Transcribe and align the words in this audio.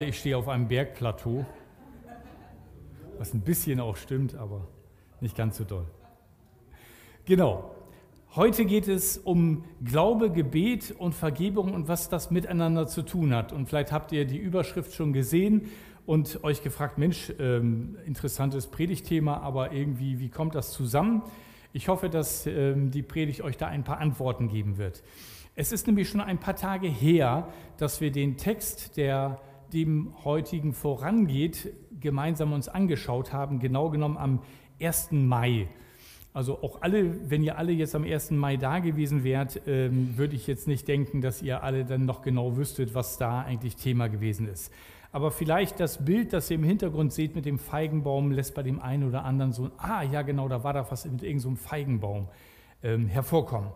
Ich 0.00 0.20
stehe 0.20 0.38
auf 0.38 0.46
einem 0.46 0.68
Bergplateau, 0.68 1.44
was 3.18 3.34
ein 3.34 3.40
bisschen 3.40 3.80
auch 3.80 3.96
stimmt, 3.96 4.36
aber 4.36 4.68
nicht 5.20 5.36
ganz 5.36 5.56
so 5.56 5.64
doll. 5.64 5.86
Genau. 7.24 7.74
Heute 8.36 8.64
geht 8.64 8.86
es 8.86 9.18
um 9.18 9.64
Glaube, 9.84 10.30
Gebet 10.30 10.94
und 10.96 11.16
Vergebung 11.16 11.74
und 11.74 11.88
was 11.88 12.08
das 12.08 12.30
miteinander 12.30 12.86
zu 12.86 13.02
tun 13.02 13.34
hat. 13.34 13.52
Und 13.52 13.68
vielleicht 13.68 13.90
habt 13.90 14.12
ihr 14.12 14.24
die 14.24 14.36
Überschrift 14.36 14.94
schon 14.94 15.12
gesehen 15.12 15.68
und 16.06 16.44
euch 16.44 16.62
gefragt, 16.62 16.98
Mensch, 16.98 17.32
ähm, 17.40 17.98
interessantes 18.06 18.68
Predigtthema, 18.68 19.38
aber 19.38 19.72
irgendwie, 19.72 20.20
wie 20.20 20.28
kommt 20.28 20.54
das 20.54 20.70
zusammen? 20.70 21.22
Ich 21.72 21.88
hoffe, 21.88 22.08
dass 22.08 22.46
ähm, 22.46 22.92
die 22.92 23.02
Predigt 23.02 23.40
euch 23.40 23.56
da 23.56 23.66
ein 23.66 23.82
paar 23.82 23.98
Antworten 23.98 24.46
geben 24.46 24.78
wird. 24.78 25.02
Es 25.56 25.72
ist 25.72 25.88
nämlich 25.88 26.08
schon 26.08 26.20
ein 26.20 26.38
paar 26.38 26.54
Tage 26.54 26.86
her, 26.86 27.48
dass 27.78 28.00
wir 28.00 28.12
den 28.12 28.36
Text 28.36 28.96
der 28.96 29.40
dem 29.72 30.12
heutigen 30.24 30.72
vorangeht, 30.72 31.72
gemeinsam 32.00 32.52
uns 32.52 32.68
angeschaut 32.68 33.32
haben, 33.32 33.58
genau 33.58 33.90
genommen 33.90 34.16
am 34.16 34.42
1. 34.80 35.12
Mai. 35.12 35.68
Also 36.34 36.62
auch 36.62 36.82
alle, 36.82 37.30
wenn 37.30 37.42
ihr 37.42 37.58
alle 37.58 37.72
jetzt 37.72 37.94
am 37.94 38.04
1. 38.04 38.32
Mai 38.32 38.56
da 38.56 38.78
gewesen 38.78 39.24
wärt, 39.24 39.62
ähm, 39.66 40.16
würde 40.16 40.36
ich 40.36 40.46
jetzt 40.46 40.68
nicht 40.68 40.86
denken, 40.86 41.20
dass 41.20 41.42
ihr 41.42 41.62
alle 41.62 41.84
dann 41.84 42.04
noch 42.04 42.22
genau 42.22 42.56
wüsstet, 42.56 42.94
was 42.94 43.18
da 43.18 43.42
eigentlich 43.42 43.76
Thema 43.76 44.08
gewesen 44.08 44.46
ist. 44.46 44.72
Aber 45.10 45.30
vielleicht 45.30 45.80
das 45.80 46.04
Bild, 46.04 46.32
das 46.32 46.50
ihr 46.50 46.56
im 46.56 46.64
Hintergrund 46.64 47.12
seht 47.12 47.34
mit 47.34 47.46
dem 47.46 47.58
Feigenbaum, 47.58 48.30
lässt 48.30 48.54
bei 48.54 48.62
dem 48.62 48.80
einen 48.80 49.08
oder 49.08 49.24
anderen 49.24 49.52
so, 49.52 49.70
ah 49.78 50.02
ja 50.02 50.22
genau, 50.22 50.48
da 50.48 50.62
war 50.62 50.74
da 50.74 50.90
was 50.90 51.06
mit 51.06 51.22
irgendeinem 51.22 51.56
so 51.56 51.62
Feigenbaum 51.62 52.28
ähm, 52.82 53.06
hervorkommen. 53.06 53.70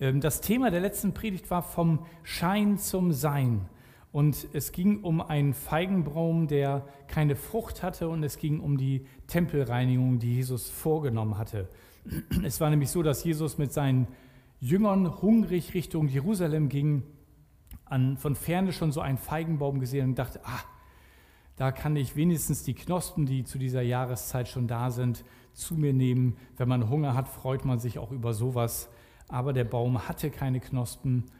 Ähm, 0.00 0.20
das 0.20 0.40
Thema 0.40 0.70
der 0.70 0.80
letzten 0.80 1.12
Predigt 1.14 1.50
war 1.50 1.62
vom 1.62 2.06
Schein 2.22 2.78
zum 2.78 3.12
Sein. 3.12 3.68
Und 4.12 4.48
es 4.52 4.72
ging 4.72 5.02
um 5.02 5.20
einen 5.20 5.54
Feigenbaum, 5.54 6.48
der 6.48 6.86
keine 7.06 7.36
Frucht 7.36 7.82
hatte, 7.82 8.08
und 8.08 8.24
es 8.24 8.38
ging 8.38 8.60
um 8.60 8.76
die 8.76 9.06
Tempelreinigung, 9.28 10.18
die 10.18 10.34
Jesus 10.34 10.68
vorgenommen 10.68 11.38
hatte. 11.38 11.68
Es 12.42 12.60
war 12.60 12.70
nämlich 12.70 12.90
so, 12.90 13.02
dass 13.02 13.22
Jesus 13.22 13.58
mit 13.58 13.72
seinen 13.72 14.08
Jüngern 14.58 15.22
hungrig 15.22 15.74
Richtung 15.74 16.08
Jerusalem 16.08 16.68
ging, 16.68 17.02
an, 17.84 18.16
von 18.16 18.36
ferne 18.36 18.72
schon 18.72 18.92
so 18.92 19.00
einen 19.00 19.18
Feigenbaum 19.18 19.80
gesehen 19.80 20.10
und 20.10 20.18
dachte, 20.18 20.40
ah, 20.44 20.60
da 21.56 21.72
kann 21.72 21.94
ich 21.96 22.16
wenigstens 22.16 22.62
die 22.62 22.74
Knospen, 22.74 23.26
die 23.26 23.44
zu 23.44 23.58
dieser 23.58 23.82
Jahreszeit 23.82 24.48
schon 24.48 24.66
da 24.66 24.90
sind, 24.90 25.24
zu 25.52 25.74
mir 25.74 25.92
nehmen. 25.92 26.36
Wenn 26.56 26.68
man 26.68 26.88
Hunger 26.88 27.14
hat, 27.14 27.28
freut 27.28 27.64
man 27.64 27.78
sich 27.78 27.98
auch 27.98 28.12
über 28.12 28.32
sowas. 28.32 28.88
Aber 29.28 29.52
der 29.52 29.64
Baum 29.64 30.08
hatte 30.08 30.30
keine 30.30 30.60
Knospen 30.60 31.30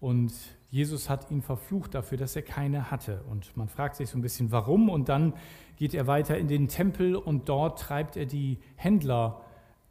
und 0.00 0.32
Jesus 0.70 1.10
hat 1.10 1.32
ihn 1.32 1.42
verflucht 1.42 1.94
dafür, 1.94 2.16
dass 2.16 2.36
er 2.36 2.42
keine 2.42 2.92
hatte. 2.92 3.22
Und 3.28 3.56
man 3.56 3.68
fragt 3.68 3.96
sich 3.96 4.08
so 4.08 4.16
ein 4.16 4.22
bisschen, 4.22 4.52
warum. 4.52 4.88
Und 4.88 5.08
dann 5.08 5.34
geht 5.76 5.94
er 5.94 6.06
weiter 6.06 6.38
in 6.38 6.46
den 6.46 6.68
Tempel 6.68 7.16
und 7.16 7.48
dort 7.48 7.80
treibt 7.80 8.16
er 8.16 8.26
die 8.26 8.58
Händler 8.76 9.44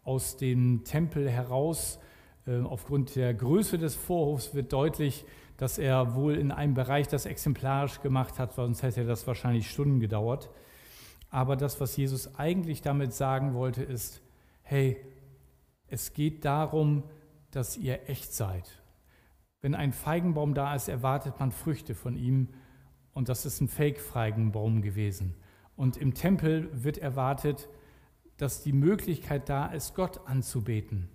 aus 0.06 0.38
dem 0.38 0.86
Tempel 0.86 1.30
heraus. 1.30 2.00
Äh, 2.48 2.62
aufgrund 2.62 3.18
der 3.18 3.34
Größe 3.34 3.78
des 3.78 3.96
Vorhofs 3.96 4.54
wird 4.54 4.72
deutlich, 4.72 5.26
dass 5.58 5.78
er 5.78 6.16
wohl 6.16 6.36
in 6.36 6.54
einem 6.54 6.76
Bereich 6.76 7.10
das 7.10 7.26
exemplarisch 7.26 8.02
gemacht 8.02 8.40
hat, 8.40 8.54
sonst 8.54 8.82
hätte 8.82 9.04
das 9.04 9.28
wahrscheinlich 9.28 9.70
Stunden 9.70 10.00
gedauert. 10.00 10.50
Aber 11.30 11.58
das, 11.58 11.82
was 11.82 11.98
Jesus 11.98 12.36
eigentlich 12.40 12.82
damit 12.82 13.14
sagen 13.14 13.54
wollte, 13.54 13.84
ist, 13.84 14.22
hey, 14.62 14.96
es 15.88 16.14
geht 16.14 16.46
darum, 16.46 17.04
dass 17.52 17.76
ihr 17.76 18.08
echt 18.08 18.34
seid 18.34 18.80
wenn 19.62 19.76
ein 19.76 19.92
Feigenbaum 19.92 20.54
da 20.54 20.74
ist, 20.76 20.88
erwartet 20.88 21.40
man 21.40 21.52
Früchte 21.52 21.96
von 21.96 22.16
ihm. 22.16 22.50
Und 23.14 23.30
das 23.30 23.46
ist 23.46 23.60
ein 23.62 23.68
Fake-Feigenbaum 23.68 24.82
gewesen. 24.82 25.36
Und 25.76 25.98
im 25.98 26.14
Tempel 26.14 26.70
wird 26.74 26.98
erwartet, 26.98 27.70
dass 28.38 28.64
die 28.64 28.74
Möglichkeit 28.74 29.50
da 29.50 29.68
ist, 29.68 29.96
Gott 29.96 30.22
anzubeten. 30.28 31.10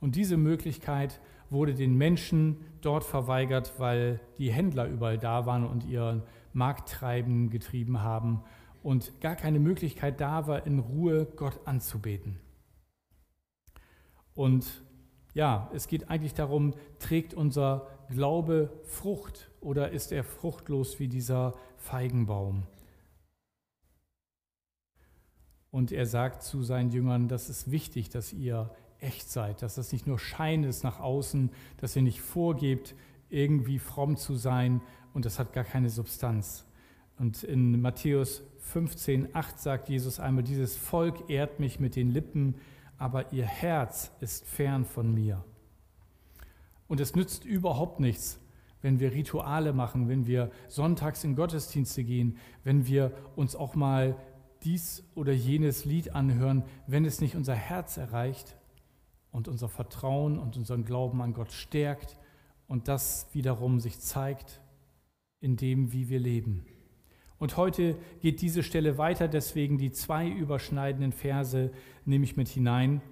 Und 0.00 0.16
diese 0.16 0.36
Möglichkeit 0.36 1.20
wurde 1.50 1.74
den 1.74 1.96
Menschen 1.96 2.58
dort 2.80 3.04
verweigert, 3.04 3.74
weil 3.78 4.20
die 4.38 4.52
Händler 4.52 4.86
überall 4.86 5.18
da 5.18 5.46
waren 5.46 5.64
und 5.64 5.84
ihr 5.84 6.24
Markttreiben 6.52 7.50
getrieben 7.50 8.02
haben 8.02 8.42
und 8.82 9.20
gar 9.20 9.34
keine 9.34 9.58
Möglichkeit 9.58 10.20
da 10.20 10.46
war, 10.46 10.66
in 10.66 10.78
Ruhe 10.78 11.26
Gott 11.36 11.60
anzubeten. 11.64 12.38
Und 14.34 14.82
ja, 15.34 15.68
es 15.74 15.88
geht 15.88 16.08
eigentlich 16.08 16.34
darum, 16.34 16.74
trägt 16.98 17.34
unser 17.34 17.88
Glaube 18.08 18.72
Frucht 18.84 19.50
oder 19.60 19.90
ist 19.90 20.12
er 20.12 20.24
fruchtlos 20.24 21.00
wie 21.00 21.08
dieser 21.08 21.54
Feigenbaum? 21.76 22.64
Und 25.70 25.90
er 25.90 26.06
sagt 26.06 26.42
zu 26.44 26.62
seinen 26.62 26.90
Jüngern, 26.90 27.26
das 27.26 27.50
ist 27.50 27.70
wichtig, 27.70 28.08
dass 28.08 28.32
ihr 28.32 28.70
echt 29.00 29.28
seid, 29.28 29.60
dass 29.60 29.74
das 29.74 29.92
nicht 29.92 30.06
nur 30.06 30.20
Schein 30.20 30.62
ist 30.62 30.84
nach 30.84 31.00
außen, 31.00 31.50
dass 31.78 31.96
ihr 31.96 32.02
nicht 32.02 32.20
vorgebt, 32.20 32.94
irgendwie 33.28 33.80
fromm 33.80 34.16
zu 34.16 34.36
sein 34.36 34.80
und 35.14 35.24
das 35.24 35.40
hat 35.40 35.52
gar 35.52 35.64
keine 35.64 35.90
Substanz. 35.90 36.64
Und 37.18 37.42
in 37.42 37.80
Matthäus 37.80 38.42
15, 38.60 39.34
8 39.34 39.58
sagt 39.58 39.88
Jesus 39.88 40.20
einmal, 40.20 40.44
dieses 40.44 40.76
Volk 40.76 41.28
ehrt 41.28 41.58
mich 41.58 41.80
mit 41.80 41.96
den 41.96 42.10
Lippen, 42.10 42.54
aber 43.04 43.30
ihr 43.34 43.44
Herz 43.44 44.12
ist 44.20 44.46
fern 44.46 44.86
von 44.86 45.12
mir. 45.12 45.44
Und 46.88 47.00
es 47.00 47.14
nützt 47.14 47.44
überhaupt 47.44 48.00
nichts, 48.00 48.40
wenn 48.80 48.98
wir 48.98 49.12
Rituale 49.12 49.74
machen, 49.74 50.08
wenn 50.08 50.26
wir 50.26 50.50
sonntags 50.68 51.22
in 51.22 51.36
Gottesdienste 51.36 52.02
gehen, 52.02 52.38
wenn 52.62 52.86
wir 52.86 53.12
uns 53.36 53.56
auch 53.56 53.74
mal 53.74 54.16
dies 54.62 55.04
oder 55.14 55.34
jenes 55.34 55.84
Lied 55.84 56.14
anhören, 56.14 56.64
wenn 56.86 57.04
es 57.04 57.20
nicht 57.20 57.36
unser 57.36 57.54
Herz 57.54 57.98
erreicht 57.98 58.56
und 59.32 59.48
unser 59.48 59.68
Vertrauen 59.68 60.38
und 60.38 60.56
unseren 60.56 60.86
Glauben 60.86 61.20
an 61.20 61.34
Gott 61.34 61.52
stärkt 61.52 62.18
und 62.68 62.88
das 62.88 63.26
wiederum 63.34 63.80
sich 63.80 64.00
zeigt 64.00 64.62
in 65.40 65.58
dem, 65.58 65.92
wie 65.92 66.08
wir 66.08 66.20
leben. 66.20 66.64
Und 67.38 67.56
heute 67.56 67.96
geht 68.20 68.40
diese 68.40 68.62
Stelle 68.62 68.96
weiter, 68.96 69.28
deswegen 69.28 69.76
die 69.76 69.92
zwei 69.92 70.28
überschneidenden 70.28 71.12
Verse 71.12 71.72
nehme 72.04 72.24
ich 72.24 72.36
mit 72.36 72.48
hinein. 72.48 73.02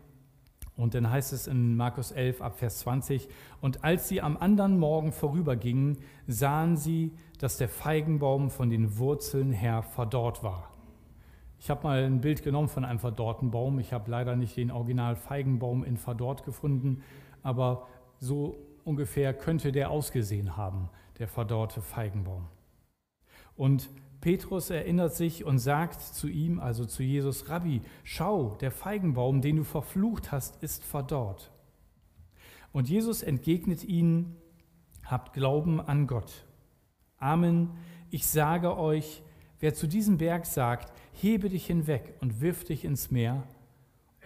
Und 0.76 0.94
dann 0.94 1.10
heißt 1.10 1.32
es 1.32 1.46
in 1.46 1.76
Markus 1.76 2.12
11 2.12 2.40
ab 2.40 2.58
Vers 2.58 2.78
20, 2.80 3.28
und 3.60 3.84
als 3.84 4.08
sie 4.08 4.22
am 4.22 4.36
anderen 4.36 4.78
Morgen 4.78 5.12
vorübergingen, 5.12 5.98
sahen 6.26 6.76
sie, 6.76 7.12
dass 7.38 7.58
der 7.58 7.68
Feigenbaum 7.68 8.50
von 8.50 8.70
den 8.70 8.96
Wurzeln 8.98 9.52
her 9.52 9.82
verdorrt 9.82 10.42
war. 10.42 10.72
Ich 11.58 11.70
habe 11.70 11.84
mal 11.84 12.02
ein 12.02 12.20
Bild 12.20 12.42
genommen 12.42 12.68
von 12.68 12.84
einem 12.84 12.98
verdorrten 12.98 13.50
Baum. 13.50 13.78
Ich 13.78 13.92
habe 13.92 14.10
leider 14.10 14.34
nicht 14.34 14.56
den 14.56 14.72
Original 14.72 15.14
Feigenbaum 15.14 15.84
in 15.84 15.96
verdorrt 15.96 16.44
gefunden, 16.44 17.02
aber 17.42 17.86
so 18.18 18.56
ungefähr 18.84 19.34
könnte 19.34 19.70
der 19.70 19.90
ausgesehen 19.90 20.56
haben, 20.56 20.88
der 21.18 21.28
verdorrte 21.28 21.80
Feigenbaum. 21.80 22.48
Und 23.56 23.90
Petrus 24.22 24.70
erinnert 24.70 25.14
sich 25.14 25.44
und 25.44 25.58
sagt 25.58 26.00
zu 26.00 26.28
ihm, 26.28 26.60
also 26.60 26.86
zu 26.86 27.02
Jesus, 27.02 27.48
Rabbi, 27.48 27.82
schau, 28.04 28.54
der 28.60 28.70
Feigenbaum, 28.70 29.42
den 29.42 29.56
du 29.56 29.64
verflucht 29.64 30.30
hast, 30.30 30.62
ist 30.62 30.84
verdorrt. 30.84 31.50
Und 32.72 32.88
Jesus 32.88 33.22
entgegnet 33.22 33.82
ihnen, 33.82 34.36
habt 35.04 35.32
Glauben 35.32 35.80
an 35.80 36.06
Gott. 36.06 36.46
Amen. 37.18 37.70
Ich 38.10 38.26
sage 38.26 38.78
euch, 38.78 39.22
wer 39.58 39.74
zu 39.74 39.88
diesem 39.88 40.18
Berg 40.18 40.46
sagt, 40.46 40.92
hebe 41.12 41.48
dich 41.48 41.66
hinweg 41.66 42.14
und 42.20 42.40
wirf 42.40 42.62
dich 42.62 42.84
ins 42.84 43.10
Meer, 43.10 43.42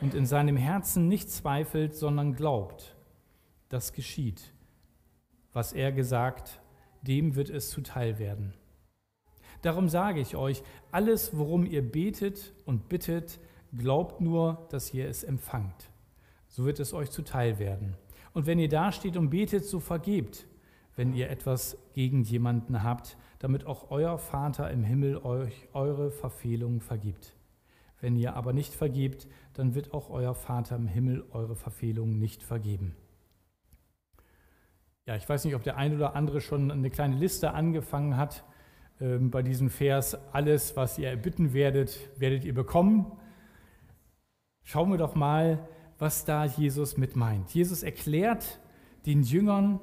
und 0.02 0.14
in 0.14 0.26
seinem 0.26 0.58
Herzen 0.58 1.08
nicht 1.08 1.30
zweifelt, 1.30 1.96
sondern 1.96 2.34
glaubt, 2.34 2.94
das 3.70 3.94
geschieht. 3.94 4.52
Was 5.54 5.72
er 5.72 5.90
gesagt, 5.90 6.60
dem 7.00 7.34
wird 7.34 7.48
es 7.48 7.70
zuteil 7.70 8.18
werden. 8.18 8.52
Darum 9.66 9.88
sage 9.88 10.20
ich 10.20 10.36
euch, 10.36 10.62
alles, 10.92 11.36
worum 11.36 11.66
ihr 11.66 11.82
betet 11.82 12.52
und 12.66 12.88
bittet, 12.88 13.40
glaubt 13.76 14.20
nur, 14.20 14.64
dass 14.70 14.94
ihr 14.94 15.08
es 15.08 15.24
empfangt. 15.24 15.90
So 16.46 16.64
wird 16.64 16.78
es 16.78 16.94
euch 16.94 17.10
zuteil 17.10 17.58
werden. 17.58 17.96
Und 18.32 18.46
wenn 18.46 18.60
ihr 18.60 18.68
dasteht 18.68 19.16
und 19.16 19.30
betet, 19.30 19.64
so 19.64 19.80
vergebt, 19.80 20.46
wenn 20.94 21.12
ihr 21.12 21.30
etwas 21.30 21.76
gegen 21.94 22.22
jemanden 22.22 22.84
habt, 22.84 23.16
damit 23.40 23.66
auch 23.66 23.90
euer 23.90 24.18
Vater 24.18 24.70
im 24.70 24.84
Himmel 24.84 25.16
euch 25.16 25.66
eure 25.72 26.12
Verfehlungen 26.12 26.80
vergibt. 26.80 27.34
Wenn 28.00 28.14
ihr 28.14 28.36
aber 28.36 28.52
nicht 28.52 28.72
vergebt, 28.72 29.26
dann 29.54 29.74
wird 29.74 29.92
auch 29.92 30.10
euer 30.10 30.36
Vater 30.36 30.76
im 30.76 30.86
Himmel 30.86 31.24
eure 31.32 31.56
Verfehlungen 31.56 32.20
nicht 32.20 32.44
vergeben. 32.44 32.94
Ja, 35.06 35.16
ich 35.16 35.28
weiß 35.28 35.44
nicht, 35.44 35.56
ob 35.56 35.64
der 35.64 35.76
ein 35.76 35.92
oder 35.92 36.14
andere 36.14 36.40
schon 36.40 36.70
eine 36.70 36.90
kleine 36.90 37.16
Liste 37.16 37.52
angefangen 37.52 38.16
hat 38.16 38.44
bei 38.98 39.42
diesem 39.42 39.68
Vers, 39.68 40.16
alles, 40.32 40.76
was 40.76 40.98
ihr 40.98 41.08
erbitten 41.08 41.52
werdet, 41.52 41.98
werdet 42.18 42.44
ihr 42.44 42.54
bekommen. 42.54 43.12
Schauen 44.62 44.90
wir 44.90 44.98
doch 44.98 45.14
mal, 45.14 45.68
was 45.98 46.24
da 46.24 46.44
Jesus 46.44 46.96
mit 46.96 47.14
meint. 47.16 47.54
Jesus 47.54 47.82
erklärt 47.82 48.58
den 49.04 49.22
Jüngern, 49.22 49.80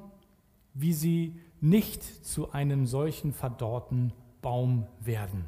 wie 0.74 0.92
sie 0.92 1.40
nicht 1.60 2.02
zu 2.02 2.52
einem 2.52 2.86
solchen 2.86 3.32
verdorrten 3.32 4.12
Baum 4.42 4.86
werden. 5.00 5.46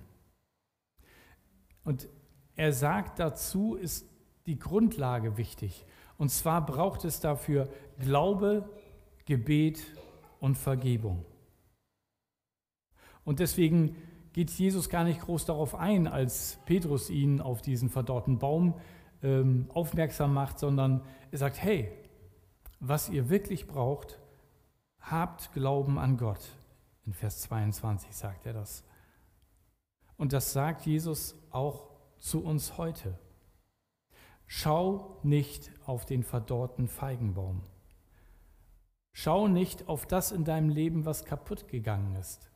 Und 1.84 2.08
er 2.54 2.72
sagt 2.72 3.18
dazu, 3.18 3.74
ist 3.74 4.08
die 4.46 4.58
Grundlage 4.58 5.36
wichtig. 5.36 5.84
Und 6.16 6.30
zwar 6.30 6.64
braucht 6.64 7.04
es 7.04 7.20
dafür 7.20 7.68
Glaube, 7.98 8.68
Gebet 9.26 9.84
und 10.40 10.56
Vergebung. 10.56 11.24
Und 13.26 13.40
deswegen 13.40 13.96
geht 14.32 14.50
Jesus 14.50 14.88
gar 14.88 15.04
nicht 15.04 15.20
groß 15.20 15.44
darauf 15.46 15.74
ein, 15.74 16.06
als 16.06 16.58
Petrus 16.64 17.10
ihn 17.10 17.40
auf 17.40 17.60
diesen 17.60 17.90
verdorrten 17.90 18.38
Baum 18.38 18.74
ähm, 19.22 19.66
aufmerksam 19.74 20.32
macht, 20.32 20.60
sondern 20.60 21.02
er 21.32 21.38
sagt, 21.38 21.60
hey, 21.60 21.90
was 22.78 23.08
ihr 23.08 23.28
wirklich 23.28 23.66
braucht, 23.66 24.20
habt 25.00 25.52
Glauben 25.52 25.98
an 25.98 26.16
Gott. 26.16 26.40
In 27.04 27.12
Vers 27.12 27.40
22 27.42 28.14
sagt 28.14 28.46
er 28.46 28.52
das. 28.52 28.84
Und 30.16 30.32
das 30.32 30.52
sagt 30.52 30.86
Jesus 30.86 31.34
auch 31.50 31.88
zu 32.18 32.44
uns 32.44 32.78
heute. 32.78 33.18
Schau 34.46 35.18
nicht 35.24 35.72
auf 35.84 36.06
den 36.06 36.22
verdorrten 36.22 36.86
Feigenbaum. 36.86 37.62
Schau 39.12 39.48
nicht 39.48 39.88
auf 39.88 40.06
das 40.06 40.30
in 40.30 40.44
deinem 40.44 40.68
Leben, 40.68 41.06
was 41.06 41.24
kaputt 41.24 41.66
gegangen 41.66 42.14
ist. 42.14 42.48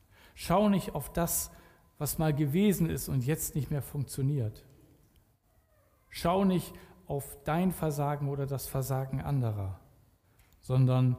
Schau 0.42 0.70
nicht 0.70 0.94
auf 0.94 1.12
das, 1.12 1.50
was 1.98 2.16
mal 2.16 2.34
gewesen 2.34 2.88
ist 2.88 3.10
und 3.10 3.26
jetzt 3.26 3.54
nicht 3.54 3.70
mehr 3.70 3.82
funktioniert. 3.82 4.64
Schau 6.08 6.46
nicht 6.46 6.72
auf 7.04 7.36
dein 7.44 7.72
Versagen 7.72 8.26
oder 8.30 8.46
das 8.46 8.66
Versagen 8.66 9.20
anderer, 9.20 9.78
sondern 10.62 11.18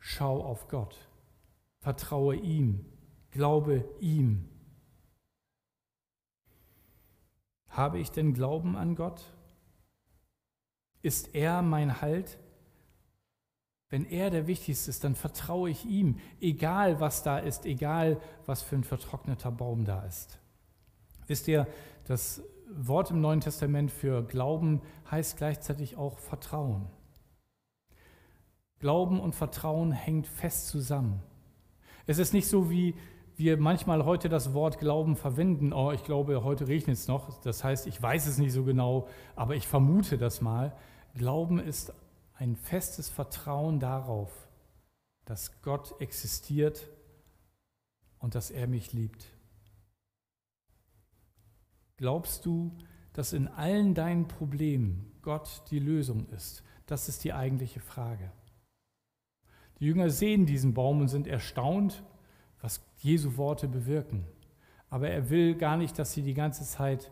schau 0.00 0.42
auf 0.42 0.66
Gott. 0.66 0.96
Vertraue 1.78 2.34
ihm, 2.34 2.86
glaube 3.30 3.88
ihm. 4.00 4.48
Habe 7.68 8.00
ich 8.00 8.10
denn 8.10 8.34
Glauben 8.34 8.74
an 8.74 8.96
Gott? 8.96 9.32
Ist 11.02 11.36
er 11.36 11.62
mein 11.62 12.00
Halt? 12.00 12.40
Wenn 13.90 14.04
er 14.04 14.30
der 14.30 14.46
Wichtigste 14.46 14.90
ist, 14.90 15.02
dann 15.04 15.14
vertraue 15.14 15.70
ich 15.70 15.86
ihm, 15.86 16.18
egal 16.40 17.00
was 17.00 17.22
da 17.22 17.38
ist, 17.38 17.64
egal 17.64 18.20
was 18.44 18.62
für 18.62 18.76
ein 18.76 18.84
vertrockneter 18.84 19.50
Baum 19.50 19.84
da 19.84 20.02
ist. 20.02 20.38
Wisst 21.26 21.48
ihr, 21.48 21.66
das 22.04 22.42
Wort 22.70 23.10
im 23.10 23.20
Neuen 23.20 23.40
Testament 23.40 23.90
für 23.90 24.22
Glauben 24.22 24.82
heißt 25.10 25.38
gleichzeitig 25.38 25.96
auch 25.96 26.18
Vertrauen. 26.18 26.86
Glauben 28.78 29.20
und 29.20 29.34
Vertrauen 29.34 29.92
hängt 29.92 30.26
fest 30.26 30.68
zusammen. 30.68 31.22
Es 32.06 32.18
ist 32.18 32.32
nicht 32.32 32.46
so, 32.46 32.70
wie 32.70 32.94
wir 33.36 33.56
manchmal 33.56 34.04
heute 34.04 34.28
das 34.28 34.52
Wort 34.52 34.78
Glauben 34.78 35.16
verwenden. 35.16 35.72
Oh, 35.72 35.92
ich 35.92 36.04
glaube, 36.04 36.44
heute 36.44 36.68
regnet 36.68 36.96
es 36.96 37.08
noch. 37.08 37.40
Das 37.40 37.64
heißt, 37.64 37.86
ich 37.86 38.00
weiß 38.00 38.26
es 38.26 38.38
nicht 38.38 38.52
so 38.52 38.64
genau, 38.64 39.08
aber 39.34 39.56
ich 39.56 39.66
vermute 39.66 40.18
das 40.18 40.40
mal. 40.40 40.76
Glauben 41.14 41.58
ist 41.58 41.92
ein 42.38 42.54
festes 42.54 43.08
Vertrauen 43.08 43.80
darauf, 43.80 44.30
dass 45.24 45.60
Gott 45.62 46.00
existiert 46.00 46.88
und 48.20 48.34
dass 48.34 48.50
er 48.50 48.68
mich 48.68 48.92
liebt. 48.92 49.26
Glaubst 51.96 52.46
du, 52.46 52.78
dass 53.12 53.32
in 53.32 53.48
allen 53.48 53.94
deinen 53.94 54.28
Problemen 54.28 55.18
Gott 55.22 55.62
die 55.70 55.80
Lösung 55.80 56.28
ist? 56.28 56.62
Das 56.86 57.08
ist 57.08 57.24
die 57.24 57.32
eigentliche 57.32 57.80
Frage. 57.80 58.30
Die 59.80 59.86
Jünger 59.86 60.08
sehen 60.08 60.46
diesen 60.46 60.74
Baum 60.74 61.00
und 61.00 61.08
sind 61.08 61.26
erstaunt, 61.26 62.04
was 62.60 62.80
Jesu 62.98 63.36
Worte 63.36 63.66
bewirken. 63.66 64.24
Aber 64.90 65.10
er 65.10 65.28
will 65.28 65.56
gar 65.56 65.76
nicht, 65.76 65.98
dass 65.98 66.12
sie 66.12 66.22
die 66.22 66.34
ganze 66.34 66.64
Zeit 66.64 67.10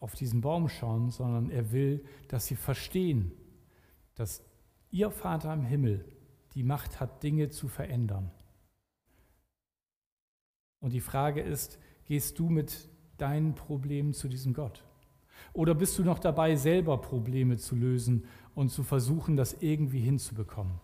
auf 0.00 0.14
diesen 0.14 0.42
Baum 0.42 0.68
schauen, 0.68 1.10
sondern 1.10 1.50
er 1.50 1.72
will, 1.72 2.04
dass 2.28 2.46
sie 2.46 2.56
verstehen, 2.56 3.32
dass 4.14 4.44
ihr 4.90 5.10
Vater 5.10 5.52
im 5.52 5.64
Himmel 5.64 6.04
die 6.54 6.62
Macht 6.62 7.00
hat, 7.00 7.22
Dinge 7.22 7.50
zu 7.50 7.68
verändern. 7.68 8.30
Und 10.80 10.92
die 10.92 11.00
Frage 11.00 11.42
ist, 11.42 11.78
gehst 12.06 12.38
du 12.38 12.48
mit 12.48 12.88
deinen 13.18 13.54
Problemen 13.54 14.14
zu 14.14 14.28
diesem 14.28 14.54
Gott? 14.54 14.84
Oder 15.52 15.74
bist 15.74 15.98
du 15.98 16.04
noch 16.04 16.18
dabei, 16.18 16.56
selber 16.56 16.98
Probleme 17.00 17.56
zu 17.58 17.76
lösen 17.76 18.24
und 18.54 18.70
zu 18.70 18.82
versuchen, 18.82 19.36
das 19.36 19.54
irgendwie 19.60 20.00
hinzubekommen? 20.00 20.80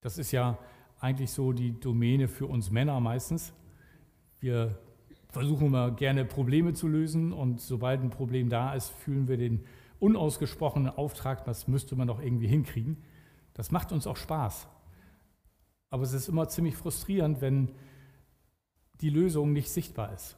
Das 0.00 0.18
ist 0.18 0.32
ja 0.32 0.58
eigentlich 1.00 1.30
so 1.30 1.52
die 1.52 1.78
Domäne 1.78 2.28
für 2.28 2.46
uns 2.46 2.70
Männer 2.70 3.00
meistens. 3.00 3.52
Wir 4.38 4.78
versuchen 5.28 5.66
immer 5.66 5.90
gerne 5.90 6.24
Probleme 6.24 6.74
zu 6.74 6.86
lösen 6.86 7.32
und 7.32 7.60
sobald 7.60 8.00
ein 8.02 8.10
Problem 8.10 8.48
da 8.48 8.74
ist, 8.74 8.90
fühlen 8.90 9.26
wir 9.26 9.36
den 9.36 9.64
unausgesprochenen 10.00 10.94
Auftrag, 10.94 11.44
das 11.44 11.68
müsste 11.68 11.96
man 11.96 12.08
doch 12.08 12.20
irgendwie 12.20 12.48
hinkriegen. 12.48 13.02
Das 13.54 13.70
macht 13.70 13.92
uns 13.92 14.06
auch 14.06 14.16
Spaß. 14.16 14.66
Aber 15.90 16.02
es 16.02 16.12
ist 16.12 16.28
immer 16.28 16.48
ziemlich 16.48 16.76
frustrierend, 16.76 17.40
wenn 17.40 17.70
die 19.00 19.10
Lösung 19.10 19.52
nicht 19.52 19.70
sichtbar 19.70 20.12
ist. 20.12 20.36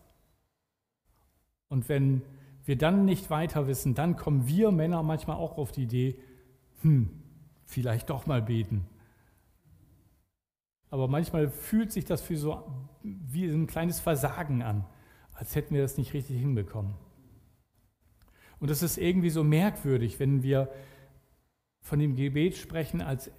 Und 1.69 1.89
wenn 1.89 2.23
wir 2.65 2.77
dann 2.77 3.05
nicht 3.05 3.31
weiter 3.31 3.67
wissen, 3.67 3.95
dann 3.95 4.17
kommen 4.17 4.47
wir 4.47 4.71
Männer 4.73 5.03
manchmal 5.03 5.37
auch 5.37 5.57
auf 5.57 5.73
die 5.73 5.85
Idee, 5.85 6.19
hm, 6.83 7.11
vielleicht 7.65 8.11
doch 8.11 8.27
mal 8.27 8.43
beten. 8.43 8.87
Aber 10.91 11.09
manchmal 11.09 11.51
fühlt 11.51 11.93
sich 11.93 12.05
das 12.05 12.21
für 12.23 12.37
so 12.37 12.63
wie 13.03 13.47
ein 13.47 13.67
kleines 13.67 14.01
Versagen 14.01 14.63
an, 14.63 14.85
als 15.33 15.55
hätten 15.55 15.75
wir 15.75 15.83
das 15.83 15.99
nicht 15.99 16.13
richtig 16.13 16.39
hinbekommen. 16.39 16.95
Und 18.59 18.71
es 18.71 18.83
ist 18.83 18.99
irgendwie 18.99 19.31
so 19.31 19.45
merkwürdig, 19.45 20.19
wenn 20.19 20.43
wir 20.43 20.71
von 21.81 21.99
dem 21.99 22.17
Gebet 22.17 22.57
sprechen 22.57 23.01
als 23.01 23.31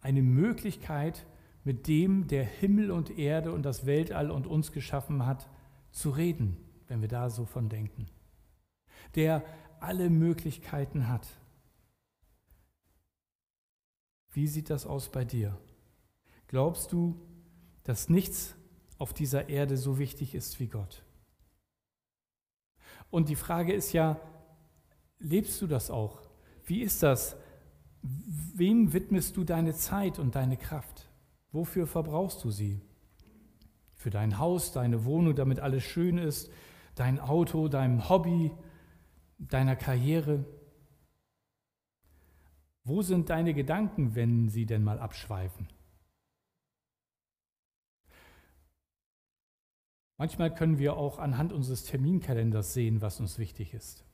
eine 0.00 0.22
Möglichkeit, 0.22 1.26
mit 1.64 1.88
dem, 1.88 2.26
der 2.26 2.44
Himmel 2.44 2.90
und 2.90 3.18
Erde 3.18 3.52
und 3.52 3.62
das 3.62 3.84
Weltall 3.86 4.30
und 4.30 4.46
uns 4.46 4.72
geschaffen 4.72 5.26
hat, 5.26 5.48
zu 5.90 6.10
reden, 6.10 6.56
wenn 6.88 7.00
wir 7.00 7.08
da 7.08 7.28
so 7.28 7.44
von 7.44 7.68
denken. 7.68 8.06
Der 9.14 9.44
alle 9.80 10.10
Möglichkeiten 10.10 11.08
hat. 11.08 11.26
Wie 14.32 14.46
sieht 14.46 14.70
das 14.70 14.86
aus 14.86 15.10
bei 15.10 15.24
dir? 15.24 15.58
Glaubst 16.46 16.92
du, 16.92 17.20
dass 17.82 18.08
nichts 18.08 18.54
auf 18.98 19.12
dieser 19.12 19.48
Erde 19.48 19.76
so 19.76 19.98
wichtig 19.98 20.34
ist 20.34 20.60
wie 20.60 20.68
Gott? 20.68 21.02
Und 23.10 23.28
die 23.28 23.36
Frage 23.36 23.72
ist 23.72 23.92
ja, 23.92 24.20
lebst 25.18 25.60
du 25.60 25.66
das 25.66 25.90
auch? 25.90 26.20
Wie 26.64 26.82
ist 26.82 27.02
das? 27.02 27.36
Wem 28.02 28.92
widmest 28.92 29.36
du 29.36 29.44
deine 29.44 29.74
Zeit 29.74 30.18
und 30.18 30.34
deine 30.34 30.56
Kraft? 30.56 31.08
Wofür 31.52 31.86
verbrauchst 31.86 32.44
du 32.44 32.50
sie? 32.50 32.80
Für 33.94 34.10
dein 34.10 34.38
Haus, 34.38 34.72
deine 34.72 35.04
Wohnung, 35.04 35.34
damit 35.34 35.60
alles 35.60 35.82
schön 35.82 36.16
ist, 36.16 36.50
dein 36.94 37.20
Auto, 37.20 37.68
deinem 37.68 38.08
Hobby, 38.08 38.52
deiner 39.38 39.76
Karriere? 39.76 40.44
Wo 42.84 43.02
sind 43.02 43.28
deine 43.28 43.52
Gedanken, 43.52 44.14
wenn 44.14 44.48
sie 44.48 44.64
denn 44.66 44.84
mal 44.84 44.98
abschweifen? 44.98 45.68
Manchmal 50.20 50.54
können 50.54 50.78
wir 50.78 50.98
auch 50.98 51.18
anhand 51.18 51.50
unseres 51.50 51.84
Terminkalenders 51.84 52.74
sehen, 52.74 53.00
was 53.00 53.20
uns 53.20 53.38
wichtig 53.38 53.72
ist. 53.72 54.04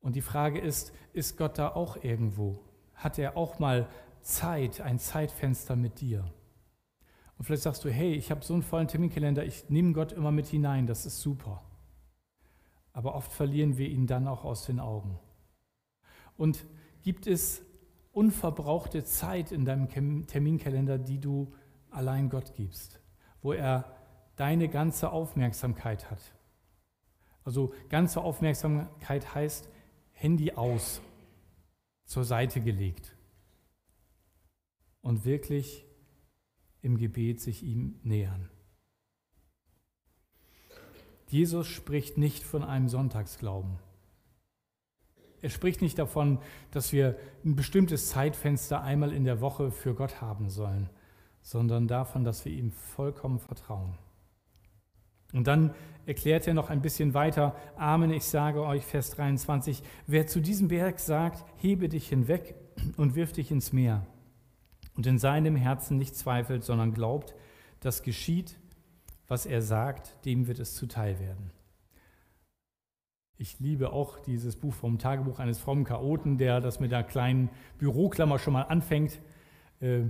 Und 0.00 0.14
die 0.14 0.20
Frage 0.20 0.58
ist, 0.58 0.92
ist 1.14 1.38
Gott 1.38 1.56
da 1.56 1.70
auch 1.70 2.04
irgendwo? 2.04 2.62
Hat 2.92 3.18
er 3.18 3.38
auch 3.38 3.58
mal 3.60 3.88
Zeit, 4.20 4.82
ein 4.82 4.98
Zeitfenster 4.98 5.74
mit 5.74 6.02
dir? 6.02 6.30
Und 7.38 7.46
vielleicht 7.46 7.62
sagst 7.62 7.82
du, 7.86 7.88
hey, 7.88 8.12
ich 8.12 8.30
habe 8.30 8.44
so 8.44 8.52
einen 8.52 8.62
vollen 8.62 8.88
Terminkalender, 8.88 9.42
ich 9.42 9.70
nehme 9.70 9.94
Gott 9.94 10.12
immer 10.12 10.32
mit 10.32 10.48
hinein, 10.48 10.86
das 10.86 11.06
ist 11.06 11.22
super. 11.22 11.64
Aber 12.92 13.14
oft 13.14 13.32
verlieren 13.32 13.78
wir 13.78 13.88
ihn 13.88 14.06
dann 14.06 14.28
auch 14.28 14.44
aus 14.44 14.66
den 14.66 14.80
Augen. 14.80 15.18
Und 16.36 16.66
gibt 17.02 17.26
es 17.26 17.62
unverbrauchte 18.12 19.02
Zeit 19.02 19.50
in 19.50 19.64
deinem 19.64 19.88
Terminkalender, 20.26 20.98
die 20.98 21.20
du 21.20 21.54
allein 21.90 22.28
Gott 22.28 22.52
gibst, 22.54 23.00
wo 23.40 23.54
er 23.54 23.95
deine 24.36 24.68
ganze 24.68 25.10
Aufmerksamkeit 25.10 26.10
hat. 26.10 26.20
Also 27.44 27.72
ganze 27.88 28.20
Aufmerksamkeit 28.20 29.34
heißt 29.34 29.68
Handy 30.12 30.52
aus, 30.52 31.00
zur 32.04 32.24
Seite 32.24 32.60
gelegt 32.60 33.16
und 35.00 35.24
wirklich 35.24 35.84
im 36.82 36.96
Gebet 36.96 37.40
sich 37.40 37.62
ihm 37.62 37.98
nähern. 38.02 38.48
Jesus 41.28 41.66
spricht 41.66 42.18
nicht 42.18 42.44
von 42.44 42.62
einem 42.62 42.88
Sonntagsglauben. 42.88 43.78
Er 45.42 45.50
spricht 45.50 45.82
nicht 45.82 45.98
davon, 45.98 46.38
dass 46.70 46.92
wir 46.92 47.18
ein 47.44 47.56
bestimmtes 47.56 48.08
Zeitfenster 48.10 48.82
einmal 48.82 49.12
in 49.12 49.24
der 49.24 49.40
Woche 49.40 49.70
für 49.70 49.94
Gott 49.94 50.20
haben 50.20 50.48
sollen, 50.48 50.88
sondern 51.42 51.88
davon, 51.88 52.24
dass 52.24 52.44
wir 52.44 52.52
ihm 52.52 52.72
vollkommen 52.72 53.38
vertrauen. 53.38 53.98
Und 55.36 55.46
dann 55.46 55.74
erklärt 56.06 56.46
er 56.46 56.54
noch 56.54 56.70
ein 56.70 56.80
bisschen 56.80 57.12
weiter, 57.12 57.54
Amen, 57.76 58.10
ich 58.10 58.24
sage 58.24 58.62
euch, 58.62 58.84
Vers 58.84 59.10
23, 59.10 59.82
wer 60.06 60.26
zu 60.26 60.40
diesem 60.40 60.68
Berg 60.68 60.98
sagt, 60.98 61.44
hebe 61.58 61.88
dich 61.88 62.08
hinweg 62.08 62.54
und 62.96 63.14
wirf 63.14 63.32
dich 63.32 63.50
ins 63.50 63.72
Meer, 63.72 64.06
und 64.96 65.06
in 65.06 65.18
seinem 65.18 65.56
Herzen 65.56 65.98
nicht 65.98 66.16
zweifelt, 66.16 66.64
sondern 66.64 66.94
glaubt, 66.94 67.34
dass 67.80 68.02
geschieht, 68.02 68.58
was 69.28 69.44
er 69.44 69.60
sagt, 69.60 70.24
dem 70.24 70.46
wird 70.46 70.58
es 70.58 70.74
zuteil 70.74 71.20
werden. 71.20 71.50
Ich 73.36 73.60
liebe 73.60 73.92
auch 73.92 74.18
dieses 74.20 74.56
Buch 74.56 74.72
vom 74.72 74.98
Tagebuch 74.98 75.38
eines 75.38 75.58
frommen 75.58 75.84
Chaoten, 75.84 76.38
der 76.38 76.62
das 76.62 76.80
mit 76.80 76.94
einer 76.94 77.04
kleinen 77.04 77.50
Büroklammer 77.76 78.38
schon 78.38 78.54
mal 78.54 78.62
anfängt. 78.62 79.20
Äh, 79.80 80.04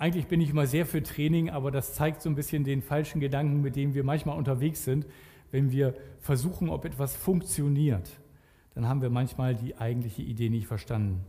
eigentlich 0.00 0.28
bin 0.28 0.40
ich 0.40 0.48
immer 0.48 0.66
sehr 0.66 0.86
für 0.86 1.02
Training, 1.02 1.50
aber 1.50 1.70
das 1.70 1.94
zeigt 1.94 2.22
so 2.22 2.30
ein 2.30 2.34
bisschen 2.34 2.64
den 2.64 2.80
falschen 2.80 3.20
Gedanken, 3.20 3.60
mit 3.60 3.76
dem 3.76 3.92
wir 3.92 4.02
manchmal 4.02 4.38
unterwegs 4.38 4.82
sind. 4.82 5.04
Wenn 5.50 5.70
wir 5.70 5.94
versuchen, 6.20 6.70
ob 6.70 6.86
etwas 6.86 7.14
funktioniert, 7.14 8.08
dann 8.74 8.88
haben 8.88 9.02
wir 9.02 9.10
manchmal 9.10 9.54
die 9.54 9.76
eigentliche 9.76 10.22
Idee 10.22 10.48
nicht 10.48 10.66
verstanden. 10.66 11.20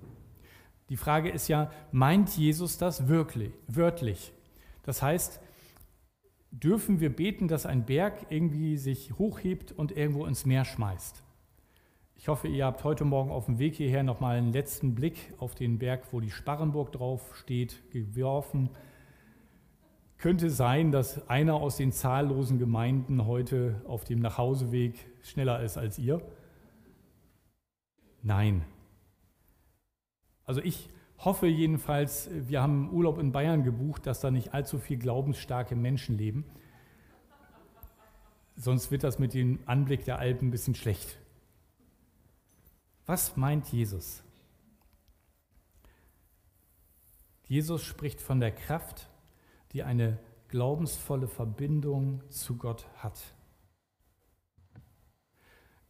Die 0.87 0.95
Frage 0.95 1.29
ist 1.29 1.49
ja, 1.49 1.69
meint 1.91 2.29
Jesus 2.37 2.77
das 2.77 3.09
wirklich, 3.09 3.51
wörtlich? 3.67 4.31
Das 4.83 5.01
heißt, 5.01 5.41
dürfen 6.51 7.01
wir 7.01 7.13
beten, 7.13 7.49
dass 7.49 7.65
ein 7.65 7.85
Berg 7.85 8.27
irgendwie 8.29 8.77
sich 8.77 9.11
hochhebt 9.17 9.73
und 9.73 9.91
irgendwo 9.91 10.25
ins 10.25 10.45
Meer 10.45 10.63
schmeißt? 10.63 11.23
Ich 12.21 12.27
hoffe, 12.27 12.47
ihr 12.47 12.67
habt 12.67 12.83
heute 12.83 13.03
Morgen 13.03 13.31
auf 13.31 13.47
dem 13.47 13.57
Weg 13.57 13.73
hierher 13.73 14.03
nochmal 14.03 14.37
einen 14.37 14.53
letzten 14.53 14.93
Blick 14.93 15.33
auf 15.39 15.55
den 15.55 15.79
Berg, 15.79 16.03
wo 16.11 16.19
die 16.19 16.29
Sparrenburg 16.29 16.91
drauf 16.91 17.35
steht, 17.35 17.81
geworfen. 17.89 18.69
Könnte 20.19 20.51
sein, 20.51 20.91
dass 20.91 21.27
einer 21.29 21.55
aus 21.55 21.77
den 21.77 21.91
zahllosen 21.91 22.59
Gemeinden 22.59 23.25
heute 23.25 23.81
auf 23.87 24.03
dem 24.03 24.19
Nachhauseweg 24.19 25.03
schneller 25.23 25.63
ist 25.63 25.79
als 25.79 25.97
ihr? 25.97 26.21
Nein. 28.21 28.65
Also 30.45 30.61
ich 30.61 30.91
hoffe 31.17 31.47
jedenfalls, 31.47 32.29
wir 32.31 32.61
haben 32.61 32.93
Urlaub 32.93 33.17
in 33.17 33.31
Bayern 33.31 33.63
gebucht, 33.63 34.05
dass 34.05 34.19
da 34.19 34.29
nicht 34.29 34.53
allzu 34.53 34.77
viel 34.77 34.99
glaubensstarke 34.99 35.75
Menschen 35.75 36.19
leben. 36.19 36.45
Sonst 38.57 38.91
wird 38.91 39.03
das 39.03 39.17
mit 39.17 39.33
dem 39.33 39.57
Anblick 39.65 40.05
der 40.05 40.19
Alpen 40.19 40.49
ein 40.49 40.51
bisschen 40.51 40.75
schlecht. 40.75 41.17
Was 43.05 43.35
meint 43.35 43.67
Jesus? 43.71 44.23
Jesus 47.45 47.83
spricht 47.83 48.21
von 48.21 48.39
der 48.39 48.51
Kraft, 48.51 49.09
die 49.73 49.83
eine 49.83 50.19
glaubensvolle 50.47 51.27
Verbindung 51.27 52.21
zu 52.29 52.57
Gott 52.57 52.87
hat. 52.97 53.19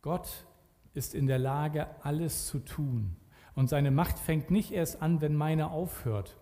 Gott 0.01 0.47
ist 0.93 1.13
in 1.13 1.27
der 1.27 1.39
Lage, 1.39 1.87
alles 2.03 2.47
zu 2.47 2.59
tun. 2.59 3.15
Und 3.53 3.69
seine 3.69 3.91
Macht 3.91 4.17
fängt 4.17 4.49
nicht 4.49 4.71
erst 4.71 5.01
an, 5.01 5.21
wenn 5.21 5.35
meine 5.35 5.71
aufhört, 5.71 6.37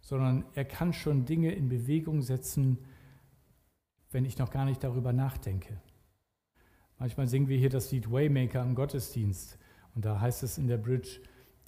sondern 0.00 0.44
er 0.54 0.64
kann 0.64 0.92
schon 0.92 1.24
Dinge 1.24 1.52
in 1.52 1.68
Bewegung 1.68 2.22
setzen, 2.22 2.78
wenn 4.10 4.24
ich 4.24 4.38
noch 4.38 4.50
gar 4.50 4.64
nicht 4.64 4.82
darüber 4.84 5.12
nachdenke. 5.12 5.80
Manchmal 6.98 7.26
singen 7.26 7.48
wir 7.48 7.58
hier 7.58 7.70
das 7.70 7.90
Lied 7.90 8.10
Waymaker 8.10 8.62
im 8.62 8.74
Gottesdienst. 8.74 9.58
Und 9.94 10.04
da 10.04 10.20
heißt 10.20 10.42
es 10.42 10.58
in 10.58 10.66
der 10.66 10.78
Bridge, 10.78 11.20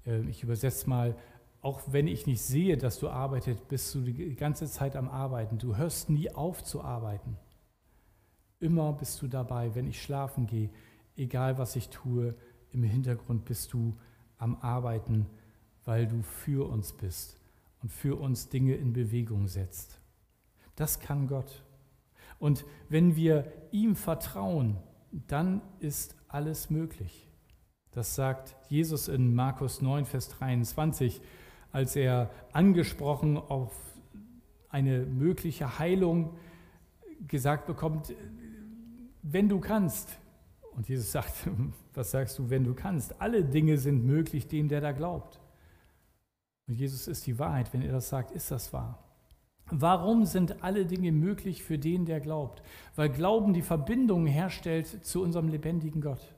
äh, 0.05 0.21
ich 0.23 0.43
übersetze 0.43 0.89
mal, 0.89 1.17
auch 1.63 1.81
wenn 1.89 2.07
ich 2.07 2.27
nicht 2.27 2.43
sehe, 2.43 2.77
dass 2.77 2.99
du 2.99 3.09
arbeitest, 3.09 3.67
bist 3.69 3.95
du 3.95 4.01
die 4.01 4.37
ganze 4.37 4.67
Zeit 4.67 4.95
am 4.95 5.09
Arbeiten. 5.09 5.59
Du 5.59 5.77
hörst 5.77 6.11
nie 6.11 6.31
auf 6.31 6.63
zu 6.63 6.83
arbeiten. 6.83 7.37
Immer 8.61 8.93
bist 8.93 9.21
du 9.21 9.27
dabei, 9.27 9.75
wenn 9.75 9.87
ich 9.87 10.01
schlafen 10.01 10.47
gehe, 10.47 10.71
egal 11.17 11.59
was 11.59 11.77
ich 11.77 11.89
tue, 11.89 12.35
im 12.71 12.83
Hintergrund 12.83 13.45
bist 13.45 13.73
du 13.73 13.97
am 14.39 14.57
Arbeiten, 14.57 15.27
weil 15.85 16.07
du 16.07 16.23
für 16.23 16.69
uns 16.69 16.93
bist 16.93 17.39
und 17.83 17.91
für 17.91 18.17
uns 18.17 18.49
Dinge 18.49 18.75
in 18.75 18.93
Bewegung 18.93 19.49
setzt. 19.49 19.99
Das 20.75 21.01
kann 21.01 21.27
Gott. 21.27 21.63
Und 22.39 22.65
wenn 22.89 23.17
wir 23.17 23.51
ihm 23.73 23.97
vertrauen, 23.97 24.77
dann 25.27 25.63
ist 25.81 26.17
alles 26.29 26.71
möglich. 26.71 27.29
Das 27.97 28.15
sagt 28.15 28.55
Jesus 28.69 29.09
in 29.09 29.35
Markus 29.35 29.81
9, 29.81 30.05
Vers 30.05 30.29
23, 30.29 31.19
als 31.73 31.97
er 31.97 32.29
angesprochen 32.53 33.39
auf 33.39 33.73
eine 34.69 35.07
mögliche 35.07 35.79
Heilung 35.79 36.37
gesagt 37.27 37.67
bekommt, 37.67 38.13
wenn 39.23 39.49
du 39.49 39.61
kannst. 39.61 40.19
Und 40.75 40.91
Jesus 40.91 41.11
sagt, 41.11 41.33
was 41.95 42.11
sagst 42.11 42.39
du, 42.39 42.51
wenn 42.51 42.65
du 42.65 42.75
kannst? 42.75 43.19
Alle 43.19 43.43
Dinge 43.43 43.79
sind 43.79 44.05
möglich 44.05 44.47
dem, 44.47 44.69
der 44.69 44.83
da 44.83 44.93
glaubt. 44.93 45.41
Und 46.69 46.75
Jesus 46.75 47.09
ist 47.09 47.27
die 47.27 47.39
Wahrheit. 47.39 47.73
Wenn 47.73 47.81
er 47.81 47.93
das 47.93 48.11
sagt, 48.11 48.31
ist 48.31 48.51
das 48.51 48.75
wahr. 48.75 49.03
Warum 49.71 50.27
sind 50.27 50.63
alle 50.63 50.85
Dinge 50.85 51.13
möglich 51.13 51.63
für 51.63 51.79
den, 51.79 52.05
der 52.05 52.21
glaubt? 52.21 52.63
Weil 52.95 53.09
Glauben 53.09 53.55
die 53.55 53.63
Verbindung 53.63 54.27
herstellt 54.27 54.87
zu 55.03 55.23
unserem 55.23 55.49
lebendigen 55.49 56.03
Gott. 56.03 56.36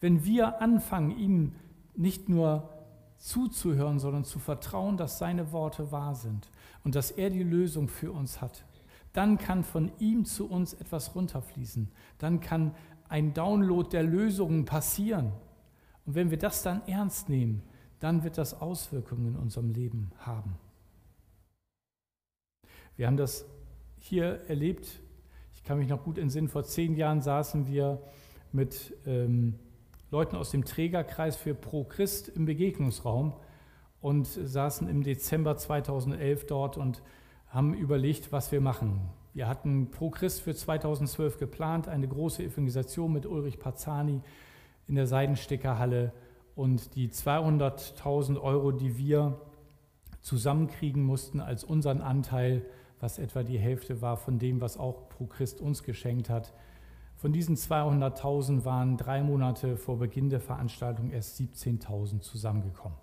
Wenn 0.00 0.24
wir 0.24 0.60
anfangen, 0.60 1.16
ihm 1.18 1.54
nicht 1.94 2.28
nur 2.28 2.68
zuzuhören, 3.16 3.98
sondern 3.98 4.24
zu 4.24 4.38
vertrauen, 4.38 4.96
dass 4.96 5.18
seine 5.18 5.52
Worte 5.52 5.90
wahr 5.90 6.14
sind 6.14 6.48
und 6.84 6.94
dass 6.94 7.10
er 7.10 7.30
die 7.30 7.42
Lösung 7.42 7.88
für 7.88 8.12
uns 8.12 8.40
hat, 8.40 8.64
dann 9.12 9.38
kann 9.38 9.64
von 9.64 9.90
ihm 9.98 10.24
zu 10.24 10.48
uns 10.48 10.74
etwas 10.74 11.14
runterfließen. 11.14 11.90
Dann 12.18 12.40
kann 12.40 12.74
ein 13.08 13.34
Download 13.34 13.88
der 13.88 14.04
Lösungen 14.04 14.64
passieren. 14.64 15.32
Und 16.06 16.14
wenn 16.14 16.30
wir 16.30 16.38
das 16.38 16.62
dann 16.62 16.86
ernst 16.86 17.28
nehmen, 17.28 17.62
dann 18.00 18.22
wird 18.22 18.38
das 18.38 18.60
Auswirkungen 18.60 19.34
in 19.34 19.36
unserem 19.36 19.70
Leben 19.70 20.12
haben. 20.18 20.54
Wir 22.96 23.06
haben 23.06 23.16
das 23.16 23.44
hier 23.98 24.40
erlebt. 24.48 25.00
Ich 25.54 25.64
kann 25.64 25.78
mich 25.78 25.88
noch 25.88 26.04
gut 26.04 26.18
entsinnen, 26.18 26.48
vor 26.48 26.64
zehn 26.64 26.94
Jahren 26.94 27.20
saßen 27.20 27.66
wir 27.66 28.00
mit 28.52 28.94
ähm, 29.06 29.58
Leuten 30.10 30.36
aus 30.36 30.50
dem 30.50 30.64
Trägerkreis 30.64 31.36
für 31.36 31.54
Pro 31.54 31.84
Christ 31.84 32.28
im 32.28 32.46
Begegnungsraum 32.46 33.34
und 34.00 34.26
saßen 34.26 34.88
im 34.88 35.02
Dezember 35.02 35.56
2011 35.56 36.46
dort 36.46 36.76
und 36.78 37.02
haben 37.48 37.74
überlegt, 37.74 38.32
was 38.32 38.50
wir 38.52 38.60
machen. 38.60 39.00
Wir 39.34 39.48
hatten 39.48 39.90
Pro 39.90 40.10
Christ 40.10 40.40
für 40.40 40.54
2012 40.54 41.38
geplant, 41.38 41.88
eine 41.88 42.08
große 42.08 42.42
Evangelisation 42.42 43.12
mit 43.12 43.26
Ulrich 43.26 43.58
Pazzani 43.58 44.20
in 44.86 44.94
der 44.94 45.06
Seidenstickerhalle 45.06 46.12
und 46.56 46.94
die 46.94 47.08
200.000 47.08 48.40
Euro, 48.40 48.72
die 48.72 48.96
wir 48.98 49.40
zusammenkriegen 50.22 51.04
mussten 51.04 51.40
als 51.40 51.64
unseren 51.64 52.00
Anteil, 52.00 52.64
was 53.00 53.18
etwa 53.18 53.42
die 53.42 53.58
Hälfte 53.58 54.02
war 54.02 54.16
von 54.16 54.38
dem, 54.38 54.60
was 54.60 54.76
auch 54.76 55.08
Pro 55.08 55.26
Christ 55.26 55.60
uns 55.60 55.82
geschenkt 55.82 56.30
hat, 56.30 56.52
von 57.18 57.32
diesen 57.32 57.56
200.000 57.56 58.64
waren 58.64 58.96
drei 58.96 59.24
Monate 59.24 59.76
vor 59.76 59.98
Beginn 59.98 60.30
der 60.30 60.40
Veranstaltung 60.40 61.10
erst 61.10 61.40
17.000 61.40 62.20
zusammengekommen. 62.20 62.96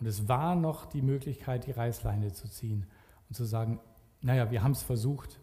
Und 0.00 0.06
es 0.06 0.26
war 0.26 0.56
noch 0.56 0.86
die 0.86 1.02
Möglichkeit, 1.02 1.66
die 1.66 1.72
Reißleine 1.72 2.32
zu 2.32 2.48
ziehen 2.48 2.86
und 3.28 3.34
zu 3.34 3.44
sagen, 3.44 3.78
naja, 4.22 4.50
wir 4.50 4.62
haben 4.62 4.70
es 4.70 4.82
versucht, 4.82 5.38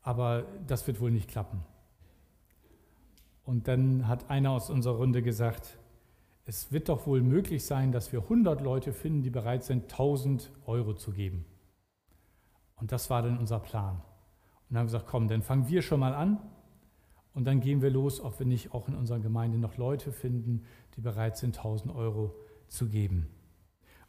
aber 0.00 0.46
das 0.66 0.86
wird 0.86 0.98
wohl 0.98 1.10
nicht 1.10 1.28
klappen. 1.28 1.62
Und 3.44 3.68
dann 3.68 4.08
hat 4.08 4.30
einer 4.30 4.52
aus 4.52 4.70
unserer 4.70 4.96
Runde 4.96 5.22
gesagt, 5.22 5.78
es 6.46 6.72
wird 6.72 6.88
doch 6.88 7.06
wohl 7.06 7.20
möglich 7.20 7.66
sein, 7.66 7.92
dass 7.92 8.12
wir 8.12 8.22
100 8.22 8.62
Leute 8.62 8.94
finden, 8.94 9.22
die 9.22 9.30
bereit 9.30 9.62
sind, 9.62 9.92
1000 9.92 10.50
Euro 10.64 10.94
zu 10.94 11.12
geben. 11.12 11.44
Und 12.76 12.92
das 12.92 13.10
war 13.10 13.20
dann 13.20 13.36
unser 13.36 13.58
Plan. 13.58 13.96
Und 13.96 14.02
dann 14.70 14.78
haben 14.78 14.86
wir 14.86 14.92
gesagt, 14.92 15.06
komm, 15.06 15.28
dann 15.28 15.42
fangen 15.42 15.68
wir 15.68 15.82
schon 15.82 16.00
mal 16.00 16.14
an 16.14 16.38
und 17.34 17.44
dann 17.44 17.60
gehen 17.60 17.82
wir 17.82 17.90
los, 17.90 18.20
ob 18.20 18.38
wir 18.38 18.46
nicht 18.46 18.74
auch 18.74 18.88
in 18.88 18.94
unserer 18.94 19.20
Gemeinde 19.20 19.58
noch 19.58 19.76
Leute 19.76 20.12
finden, 20.12 20.64
die 20.96 21.00
bereit 21.00 21.36
sind, 21.36 21.56
1000 21.56 21.94
Euro 21.94 22.34
zu 22.68 22.88
geben. 22.88 23.28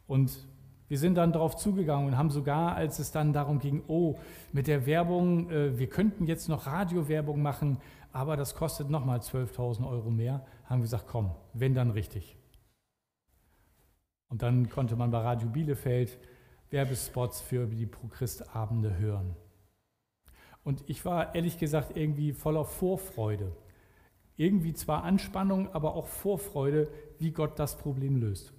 Und 0.06 0.46
wir 0.88 0.98
sind 0.98 1.14
dann 1.14 1.32
darauf 1.32 1.56
zugegangen 1.56 2.08
und 2.08 2.18
haben 2.18 2.30
sogar, 2.30 2.74
als 2.74 2.98
es 2.98 3.12
dann 3.12 3.32
darum 3.32 3.60
ging, 3.60 3.84
oh, 3.86 4.18
mit 4.52 4.66
der 4.66 4.86
Werbung, 4.86 5.48
äh, 5.48 5.78
wir 5.78 5.88
könnten 5.88 6.26
jetzt 6.26 6.48
noch 6.48 6.66
Radiowerbung 6.66 7.40
machen, 7.40 7.78
aber 8.12 8.36
das 8.36 8.56
kostet 8.56 8.90
nochmal 8.90 9.20
12.000 9.20 9.88
Euro 9.88 10.10
mehr, 10.10 10.44
haben 10.64 10.80
wir 10.80 10.82
gesagt, 10.84 11.06
komm, 11.06 11.30
wenn 11.52 11.74
dann 11.74 11.92
richtig. 11.92 12.36
Und 14.28 14.42
dann 14.42 14.68
konnte 14.68 14.96
man 14.96 15.12
bei 15.12 15.18
Radio 15.18 15.48
Bielefeld 15.48 16.18
Werbespots 16.70 17.40
für 17.40 17.66
die 17.66 17.86
Pro-Christ-Abende 17.86 18.98
hören. 18.98 19.36
Und 20.64 20.84
ich 20.86 21.04
war 21.04 21.34
ehrlich 21.34 21.58
gesagt 21.58 21.96
irgendwie 21.96 22.32
voller 22.32 22.64
Vorfreude. 22.64 23.52
Irgendwie 24.36 24.72
zwar 24.72 25.04
Anspannung, 25.04 25.72
aber 25.74 25.94
auch 25.94 26.06
Vorfreude, 26.06 26.88
wie 27.18 27.30
Gott 27.30 27.58
das 27.58 27.76
Problem 27.76 28.16
löst. 28.16 28.52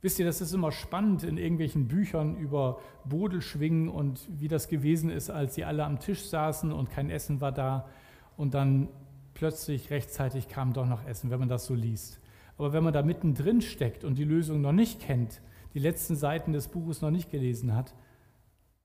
Wisst 0.00 0.18
ihr, 0.18 0.26
das 0.26 0.40
ist 0.40 0.52
immer 0.52 0.72
spannend 0.72 1.22
in 1.22 1.38
irgendwelchen 1.38 1.86
Büchern 1.86 2.36
über 2.36 2.80
Bodelschwingen 3.04 3.88
und 3.88 4.28
wie 4.28 4.48
das 4.48 4.68
gewesen 4.68 5.10
ist, 5.10 5.30
als 5.30 5.54
sie 5.54 5.64
alle 5.64 5.84
am 5.84 6.00
Tisch 6.00 6.24
saßen 6.24 6.72
und 6.72 6.90
kein 6.90 7.08
Essen 7.08 7.40
war 7.40 7.52
da 7.52 7.88
und 8.36 8.54
dann 8.54 8.88
plötzlich 9.34 9.90
rechtzeitig 9.90 10.48
kam 10.48 10.72
doch 10.72 10.86
noch 10.86 11.06
Essen, 11.06 11.30
wenn 11.30 11.38
man 11.38 11.48
das 11.48 11.66
so 11.66 11.74
liest. 11.74 12.20
Aber 12.58 12.72
wenn 12.72 12.82
man 12.82 12.92
da 12.92 13.02
mittendrin 13.02 13.60
steckt 13.60 14.02
und 14.02 14.18
die 14.18 14.24
Lösung 14.24 14.60
noch 14.60 14.72
nicht 14.72 15.00
kennt, 15.00 15.40
die 15.74 15.78
letzten 15.78 16.16
Seiten 16.16 16.52
des 16.52 16.66
Buches 16.68 17.00
noch 17.00 17.12
nicht 17.12 17.30
gelesen 17.30 17.74
hat, 17.74 17.94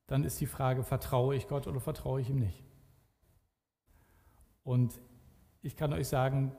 dann 0.08 0.24
ist 0.24 0.40
die 0.42 0.48
Frage, 0.48 0.84
vertraue 0.84 1.36
ich 1.36 1.48
Gott 1.48 1.68
oder 1.68 1.80
vertraue 1.80 2.22
ich 2.22 2.30
ihm 2.30 2.40
nicht? 2.40 2.64
Und 4.64 5.00
ich 5.62 5.76
kann 5.76 5.94
euch 5.94 6.08
sagen, 6.08 6.56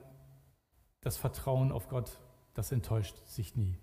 das 1.01 1.17
Vertrauen 1.17 1.71
auf 1.71 1.89
Gott, 1.89 2.19
das 2.53 2.71
enttäuscht 2.71 3.17
sich 3.25 3.55
nie. 3.55 3.77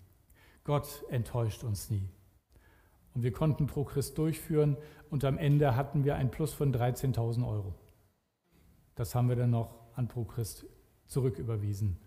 Gott 0.63 1.03
enttäuscht 1.09 1.63
uns 1.63 1.89
nie. 1.89 2.09
Und 3.13 3.23
wir 3.23 3.31
konnten 3.31 3.67
Pro 3.67 3.83
Christ 3.83 4.17
durchführen 4.17 4.77
und 5.09 5.23
am 5.23 5.37
Ende 5.37 5.75
hatten 5.75 6.03
wir 6.03 6.15
ein 6.15 6.29
Plus 6.29 6.53
von 6.53 6.73
13.000 6.73 7.47
Euro. 7.47 7.73
Das 8.95 9.15
haben 9.15 9.29
wir 9.29 9.35
dann 9.35 9.49
noch 9.49 9.73
an 9.95 10.07
Pro 10.07 10.23
Christ 10.23 10.65
zurücküberwiesen 11.07 11.97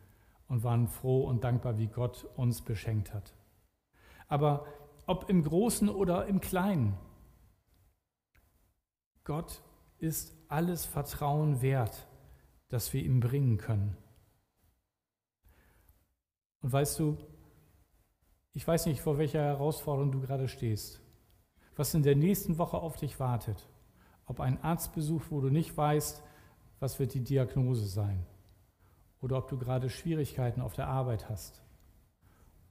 und 0.49 0.63
waren 0.63 0.89
froh 0.89 1.25
und 1.25 1.45
dankbar, 1.45 1.79
wie 1.79 1.89
Gott 1.89 2.27
uns 2.37 2.63
beschenkt 2.63 3.13
hat. 3.15 3.35
Aber 4.29 4.67
ob 5.07 5.29
im 5.29 5.43
Großen 5.43 5.89
oder 5.89 6.27
im 6.27 6.41
Kleinen, 6.41 6.97
Gott 9.31 9.63
ist 10.01 10.35
alles 10.49 10.85
Vertrauen 10.87 11.63
wert, 11.63 12.09
das 12.69 12.93
wir 12.93 13.01
ihm 13.01 13.21
bringen 13.21 13.59
können. 13.59 13.97
Und 16.63 16.73
weißt 16.73 16.99
du, 16.99 17.17
ich 18.55 18.67
weiß 18.67 18.87
nicht, 18.87 19.01
vor 19.01 19.19
welcher 19.19 19.41
Herausforderung 19.41 20.11
du 20.11 20.21
gerade 20.21 20.49
stehst, 20.49 21.01
was 21.77 21.95
in 21.95 22.03
der 22.03 22.17
nächsten 22.17 22.59
Woche 22.59 22.79
auf 22.79 22.97
dich 22.97 23.21
wartet. 23.21 23.69
Ob 24.27 24.41
ein 24.41 24.61
Arztbesuch, 24.65 25.23
wo 25.31 25.41
du 25.41 25.49
nicht 25.49 25.77
weißt, 25.77 26.25
was 26.81 26.99
wird 26.99 27.15
die 27.15 27.23
Diagnose 27.23 27.87
sein. 27.87 28.27
Oder 29.21 29.39
ob 29.39 29.47
du 29.47 29.57
gerade 29.57 29.91
Schwierigkeiten 29.91 30.61
auf 30.61 30.75
der 30.75 30.89
Arbeit 30.89 31.29
hast. 31.29 31.63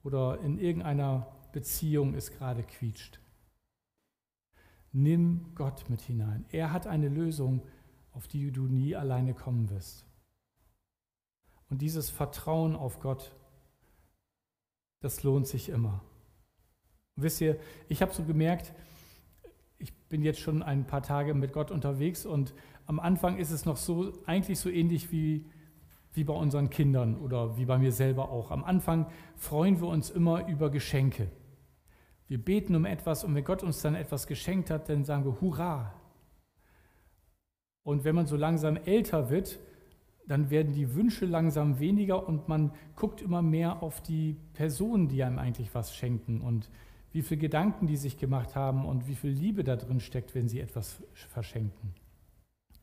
Oder 0.03 0.41
in 0.41 0.59
irgendeiner 0.59 1.25
Beziehung 1.53 2.15
es 2.15 2.33
gerade 2.33 2.63
quietscht. 2.63 3.21
Nimm 4.91 5.51
Gott 5.55 5.89
mit 5.89 6.01
hinein. 6.01 6.45
Er 6.49 6.71
hat 6.71 6.87
eine 6.87 7.09
Lösung, 7.09 7.61
auf 8.11 8.27
die 8.27 8.51
du 8.51 8.63
nie 8.63 8.95
alleine 8.95 9.33
kommen 9.33 9.69
wirst. 9.69 10.05
Und 11.69 11.81
dieses 11.81 12.09
Vertrauen 12.09 12.75
auf 12.75 12.99
Gott, 12.99 13.35
das 15.01 15.23
lohnt 15.23 15.47
sich 15.47 15.69
immer. 15.69 16.03
Und 17.15 17.23
wisst 17.23 17.41
ihr, 17.41 17.59
ich 17.87 18.01
habe 18.01 18.13
so 18.13 18.23
gemerkt, 18.23 18.73
ich 19.77 19.93
bin 20.09 20.23
jetzt 20.23 20.39
schon 20.39 20.63
ein 20.63 20.85
paar 20.87 21.03
Tage 21.03 21.33
mit 21.33 21.53
Gott 21.53 21.71
unterwegs 21.71 22.25
und 22.25 22.53
am 22.85 22.99
Anfang 22.99 23.37
ist 23.37 23.51
es 23.51 23.65
noch 23.65 23.77
so, 23.77 24.11
eigentlich 24.25 24.59
so 24.59 24.69
ähnlich 24.69 25.11
wie, 25.11 25.45
wie 26.13 26.23
bei 26.23 26.33
unseren 26.33 26.69
Kindern 26.69 27.17
oder 27.17 27.57
wie 27.57 27.65
bei 27.65 27.77
mir 27.77 27.91
selber 27.91 28.29
auch. 28.29 28.51
Am 28.51 28.63
Anfang 28.63 29.05
freuen 29.35 29.79
wir 29.79 29.87
uns 29.87 30.09
immer 30.09 30.47
über 30.47 30.69
Geschenke. 30.71 31.31
Wir 32.29 32.37
beten 32.37 32.75
um 32.75 32.85
etwas 32.85 33.23
und 33.23 33.33
wenn 33.33 33.43
Gott 33.43 33.63
uns 33.63 33.81
dann 33.81 33.95
etwas 33.95 34.27
geschenkt 34.27 34.69
hat, 34.69 34.87
dann 34.87 35.03
sagen 35.03 35.25
wir 35.25 35.41
Hurra. 35.41 35.93
Und 37.83 38.03
wenn 38.03 38.13
man 38.13 38.27
so 38.27 38.37
langsam 38.37 38.77
älter 38.77 39.31
wird, 39.31 39.59
dann 40.27 40.51
werden 40.51 40.71
die 40.71 40.93
Wünsche 40.93 41.25
langsam 41.25 41.79
weniger 41.79 42.27
und 42.27 42.47
man 42.47 42.71
guckt 42.95 43.23
immer 43.23 43.41
mehr 43.41 43.81
auf 43.81 44.01
die 44.03 44.35
Personen, 44.53 45.07
die 45.07 45.23
einem 45.23 45.39
eigentlich 45.39 45.73
was 45.73 45.95
schenken 45.95 46.41
und 46.41 46.69
wie 47.11 47.23
viele 47.23 47.41
Gedanken 47.41 47.87
die 47.87 47.97
sich 47.97 48.19
gemacht 48.19 48.55
haben 48.55 48.85
und 48.85 49.07
wie 49.07 49.15
viel 49.15 49.31
Liebe 49.31 49.63
da 49.63 49.75
drin 49.75 49.99
steckt, 49.99 50.35
wenn 50.35 50.47
sie 50.47 50.59
etwas 50.59 51.01
verschenken. 51.13 51.95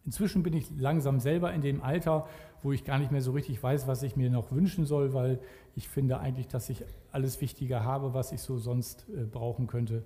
Inzwischen 0.06 0.44
bin 0.44 0.54
ich 0.54 0.70
langsam 0.78 1.18
selber 1.18 1.52
in 1.52 1.60
dem 1.60 1.82
Alter, 1.82 2.28
wo 2.62 2.71
ich 2.71 2.84
gar 2.84 2.99
nicht 2.99 3.10
mehr 3.10 3.21
so 3.21 3.32
richtig 3.32 3.60
weiß, 3.60 3.88
was 3.88 4.04
ich 4.04 4.14
mir 4.14 4.30
noch 4.30 4.52
wünschen 4.52 4.86
soll, 4.86 5.12
weil 5.12 5.40
ich 5.75 5.88
finde 5.88 6.21
eigentlich, 6.21 6.47
dass 6.47 6.71
ich 6.71 6.84
alles 7.10 7.40
Wichtige 7.40 7.82
habe, 7.82 8.14
was 8.14 8.30
ich 8.30 8.40
so 8.40 8.56
sonst 8.56 9.08
äh, 9.08 9.25
brauchen 9.25 9.66
könnte. 9.66 10.04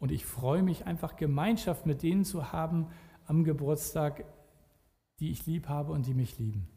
Und 0.00 0.10
ich 0.10 0.26
freue 0.26 0.64
mich 0.64 0.84
einfach, 0.84 1.14
Gemeinschaft 1.14 1.86
mit 1.86 2.02
denen 2.02 2.24
zu 2.24 2.52
haben 2.52 2.88
am 3.26 3.44
Geburtstag, 3.44 4.24
die 5.20 5.30
ich 5.30 5.46
lieb 5.46 5.68
habe 5.68 5.92
und 5.92 6.06
die 6.06 6.14
mich 6.14 6.38
lieben. 6.38 6.68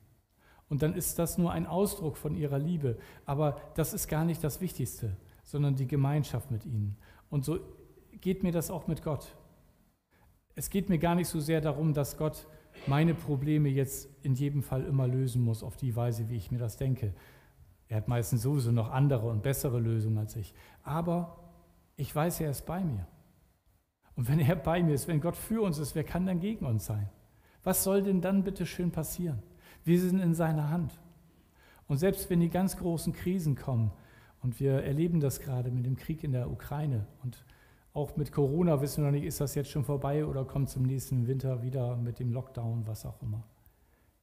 Und 0.70 0.84
dann 0.84 0.94
ist 0.94 1.18
das 1.18 1.40
nur 1.40 1.52
ein 1.52 1.66
Ausdruck 1.66 2.18
von 2.18 2.36
ihrer 2.36 2.60
Liebe. 2.60 2.98
Aber 3.26 3.60
das 3.74 3.94
ist 3.94 4.08
gar 4.08 4.26
nicht 4.26 4.44
das 4.44 4.62
Wichtigste, 4.62 5.18
sondern 5.44 5.76
die 5.76 5.88
Gemeinschaft 5.88 6.52
mit 6.52 6.66
ihnen. 6.66 6.98
Und 7.32 7.46
so 7.46 7.60
geht 8.22 8.44
mir 8.44 8.52
das 8.52 8.70
auch 8.70 8.86
mit 8.86 9.02
Gott. 9.02 9.36
Es 10.56 10.70
geht 10.70 10.90
mir 10.90 11.00
gar 11.00 11.16
nicht 11.16 11.28
so 11.28 11.40
sehr 11.40 11.62
darum, 11.62 11.94
dass 11.94 12.18
Gott 12.18 12.48
meine 12.88 13.14
Probleme 13.14 13.70
jetzt 13.70 14.10
in 14.24 14.36
jedem 14.36 14.64
Fall 14.64 14.84
immer 14.84 15.08
lösen 15.08 15.44
muss, 15.44 15.64
auf 15.64 15.78
die 15.78 15.96
Weise, 15.96 16.30
wie 16.30 16.36
ich 16.36 16.52
mir 16.52 16.58
das 16.58 16.78
denke. 16.78 17.14
Er 17.88 17.98
hat 17.98 18.08
meistens 18.08 18.42
sowieso 18.42 18.72
noch 18.72 18.92
andere 18.92 19.30
und 19.30 19.44
bessere 19.44 19.80
Lösungen 19.80 20.18
als 20.18 20.36
ich. 20.36 20.54
Aber 20.84 21.40
ich 21.96 22.14
weiß, 22.14 22.42
er 22.42 22.52
ist 22.52 22.66
bei 22.66 22.84
mir. 22.84 23.08
Und 24.16 24.28
wenn 24.30 24.40
er 24.40 24.56
bei 24.56 24.84
mir 24.84 24.94
ist, 24.94 25.08
wenn 25.08 25.22
Gott 25.22 25.36
für 25.36 25.62
uns 25.62 25.80
ist, 25.80 25.96
wer 25.96 26.04
kann 26.04 26.26
dann 26.26 26.40
gegen 26.40 26.66
uns 26.66 26.86
sein? 26.86 27.10
Was 27.64 27.84
soll 27.84 28.04
denn 28.04 28.22
dann 28.22 28.44
bitte 28.44 28.66
schön 28.66 28.92
passieren? 28.92 29.42
Wir 29.84 30.00
sind 30.00 30.20
in 30.20 30.34
seiner 30.34 30.70
Hand. 30.70 31.00
Und 31.88 31.98
selbst 31.98 32.30
wenn 32.30 32.40
die 32.40 32.50
ganz 32.50 32.78
großen 32.78 33.14
Krisen 33.14 33.56
kommen, 33.56 33.92
und 34.44 34.60
wir 34.60 34.84
erleben 34.84 35.22
das 35.22 35.40
gerade 35.40 35.72
mit 35.72 35.86
dem 35.86 35.96
Krieg 35.96 36.24
in 36.24 36.34
der 36.34 36.52
Ukraine 36.52 37.08
und 37.24 37.46
auch 37.94 38.16
mit 38.16 38.32
Corona 38.32 38.82
wissen 38.82 39.04
wir 39.04 39.12
noch 39.12 39.18
nicht, 39.18 39.26
ist 39.26 39.40
das 39.40 39.56
jetzt 39.56 39.70
schon 39.70 39.86
vorbei 39.86 40.26
oder 40.26 40.46
kommt 40.46 40.70
zum 40.70 40.84
nächsten 40.84 41.28
Winter 41.28 41.62
wieder 41.62 41.96
mit 41.96 42.20
dem 42.20 42.32
Lockdown, 42.34 42.88
was 42.88 43.06
auch 43.06 43.22
immer. 43.22 43.44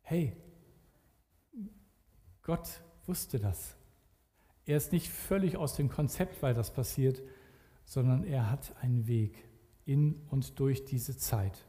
Hey, 0.03 0.37
Gott 2.43 2.83
wusste 3.07 3.39
das. 3.39 3.77
Er 4.67 4.77
ist 4.77 4.93
nicht 4.93 5.09
völlig 5.09 5.57
aus 5.57 5.77
dem 5.77 5.89
Konzept, 5.89 6.43
weil 6.43 6.55
das 6.55 6.73
passiert, 6.73 7.23
sondern 7.85 8.25
er 8.25 8.51
hat 8.51 8.75
einen 8.83 9.07
Weg 9.07 9.49
in 9.85 10.21
und 10.31 10.59
durch 10.59 10.85
diese 10.85 11.17
Zeit. 11.17 11.65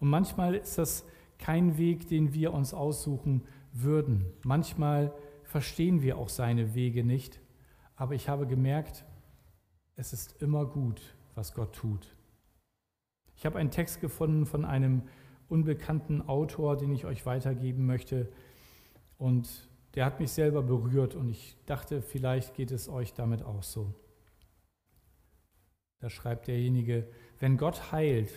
Und 0.00 0.08
manchmal 0.08 0.54
ist 0.54 0.78
das 0.78 1.04
kein 1.38 1.76
Weg, 1.78 2.08
den 2.08 2.32
wir 2.32 2.52
uns 2.52 2.74
aussuchen 2.74 3.46
würden. 3.72 4.26
Manchmal 4.42 5.12
verstehen 5.44 6.02
wir 6.02 6.18
auch 6.18 6.28
seine 6.28 6.74
Wege 6.74 7.04
nicht. 7.04 7.40
Aber 7.96 8.14
ich 8.14 8.28
habe 8.28 8.46
gemerkt, 8.46 9.04
es 9.96 10.12
ist 10.12 10.40
immer 10.40 10.66
gut, 10.66 11.00
was 11.38 11.54
Gott 11.54 11.72
tut. 11.72 12.16
Ich 13.36 13.46
habe 13.46 13.60
einen 13.60 13.70
Text 13.70 14.00
gefunden 14.00 14.44
von 14.44 14.64
einem 14.64 15.02
unbekannten 15.48 16.20
Autor, 16.28 16.76
den 16.76 16.92
ich 16.92 17.06
euch 17.06 17.24
weitergeben 17.26 17.86
möchte. 17.86 18.28
Und 19.18 19.68
der 19.94 20.04
hat 20.04 20.18
mich 20.18 20.32
selber 20.32 20.64
berührt 20.64 21.14
und 21.14 21.28
ich 21.28 21.56
dachte, 21.64 22.02
vielleicht 22.02 22.54
geht 22.54 22.72
es 22.72 22.88
euch 22.88 23.14
damit 23.14 23.44
auch 23.44 23.62
so. 23.62 23.94
Da 26.00 26.10
schreibt 26.10 26.48
derjenige, 26.48 27.08
wenn 27.38 27.56
Gott 27.56 27.92
heilt 27.92 28.32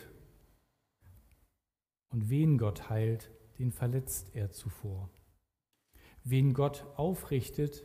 und 2.10 2.30
wen 2.30 2.60
Gott 2.60 2.88
heilt, 2.88 3.32
den 3.58 3.72
verletzt 3.72 4.36
er 4.36 4.52
zuvor. 4.52 5.10
Wen 6.24 6.54
Gott 6.54 6.86
aufrichtet, 6.98 7.84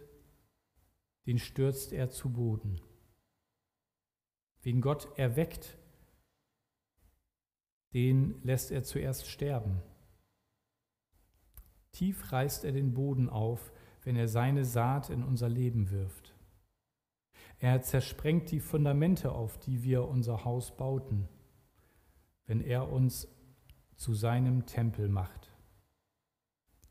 den 1.24 1.38
stürzt 1.38 1.94
er 1.94 2.10
zu 2.10 2.28
Boden. 2.28 2.82
Wen 4.66 4.80
Gott 4.80 5.16
erweckt, 5.16 5.78
den 7.94 8.42
lässt 8.42 8.72
er 8.72 8.82
zuerst 8.82 9.28
sterben. 9.28 9.80
Tief 11.92 12.32
reißt 12.32 12.64
er 12.64 12.72
den 12.72 12.92
Boden 12.92 13.28
auf, 13.28 13.72
wenn 14.02 14.16
er 14.16 14.26
seine 14.26 14.64
Saat 14.64 15.08
in 15.08 15.22
unser 15.22 15.48
Leben 15.48 15.92
wirft. 15.92 16.34
Er 17.60 17.80
zersprengt 17.82 18.50
die 18.50 18.58
Fundamente, 18.58 19.30
auf 19.30 19.56
die 19.56 19.84
wir 19.84 20.08
unser 20.08 20.44
Haus 20.44 20.76
bauten, 20.76 21.28
wenn 22.46 22.60
er 22.60 22.90
uns 22.90 23.28
zu 23.94 24.14
seinem 24.14 24.66
Tempel 24.66 25.08
macht. 25.08 25.52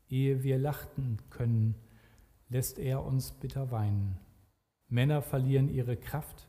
Ehe 0.08 0.42
wir 0.42 0.56
lachten 0.56 1.18
können, 1.28 1.74
lässt 2.48 2.78
er 2.78 3.04
uns 3.04 3.32
bitter 3.32 3.70
weinen. 3.70 4.18
Männer 4.88 5.20
verlieren 5.20 5.68
ihre 5.68 5.98
Kraft, 5.98 6.45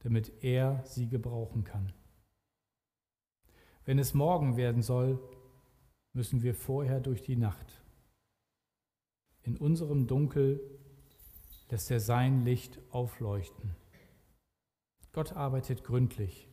damit 0.00 0.42
er 0.42 0.82
sie 0.84 1.08
gebrauchen 1.08 1.64
kann. 1.64 1.92
Wenn 3.84 3.98
es 3.98 4.14
morgen 4.14 4.56
werden 4.56 4.82
soll, 4.82 5.18
müssen 6.12 6.42
wir 6.42 6.54
vorher 6.54 7.00
durch 7.00 7.22
die 7.22 7.36
Nacht. 7.36 7.82
In 9.42 9.56
unserem 9.56 10.06
Dunkel 10.06 10.60
lässt 11.70 11.90
er 11.90 12.00
sein 12.00 12.44
Licht 12.44 12.78
aufleuchten. 12.90 13.74
Gott 15.12 15.32
arbeitet 15.32 15.82
gründlich, 15.82 16.48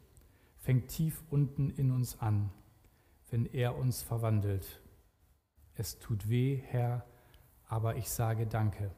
fängt 0.57 0.89
tief 0.89 1.23
unten 1.29 1.69
in 1.69 1.91
uns 1.91 2.19
an, 2.19 2.51
wenn 3.29 3.45
er 3.45 3.77
uns 3.77 4.01
verwandelt. 4.01 4.81
Es 5.75 5.99
tut 5.99 6.29
weh, 6.29 6.55
Herr, 6.55 7.05
aber 7.67 7.97
ich 7.97 8.09
sage 8.09 8.47
Danke. 8.47 8.91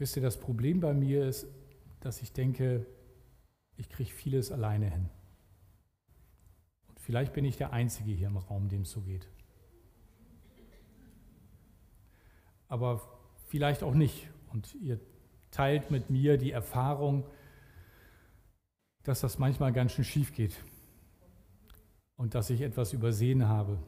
Wisst 0.00 0.16
ihr, 0.16 0.22
das 0.22 0.40
Problem 0.40 0.80
bei 0.80 0.94
mir 0.94 1.26
ist, 1.26 1.46
dass 2.00 2.22
ich 2.22 2.32
denke, 2.32 2.86
ich 3.76 3.90
kriege 3.90 4.10
vieles 4.10 4.50
alleine 4.50 4.88
hin. 4.88 5.10
Und 6.88 6.98
vielleicht 6.98 7.34
bin 7.34 7.44
ich 7.44 7.58
der 7.58 7.74
Einzige 7.74 8.10
hier 8.10 8.28
im 8.28 8.38
Raum, 8.38 8.70
dem 8.70 8.80
es 8.80 8.92
so 8.92 9.02
geht. 9.02 9.28
Aber 12.66 13.02
vielleicht 13.48 13.82
auch 13.82 13.92
nicht. 13.92 14.30
Und 14.54 14.74
ihr 14.76 14.98
teilt 15.50 15.90
mit 15.90 16.08
mir 16.08 16.38
die 16.38 16.52
Erfahrung, 16.52 17.26
dass 19.02 19.20
das 19.20 19.38
manchmal 19.38 19.70
ganz 19.70 19.92
schön 19.92 20.06
schief 20.06 20.32
geht 20.32 20.64
und 22.16 22.34
dass 22.34 22.48
ich 22.48 22.62
etwas 22.62 22.94
übersehen 22.94 23.48
habe, 23.48 23.78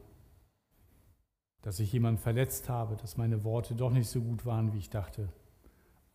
dass 1.63 1.79
ich 1.79 1.91
jemanden 1.91 2.21
verletzt 2.21 2.69
habe, 2.69 2.97
dass 2.97 3.17
meine 3.17 3.43
Worte 3.43 3.73
doch 3.73 3.89
nicht 3.89 4.09
so 4.09 4.21
gut 4.21 4.45
waren, 4.45 4.73
wie 4.73 4.77
ich 4.77 4.91
dachte 4.91 5.33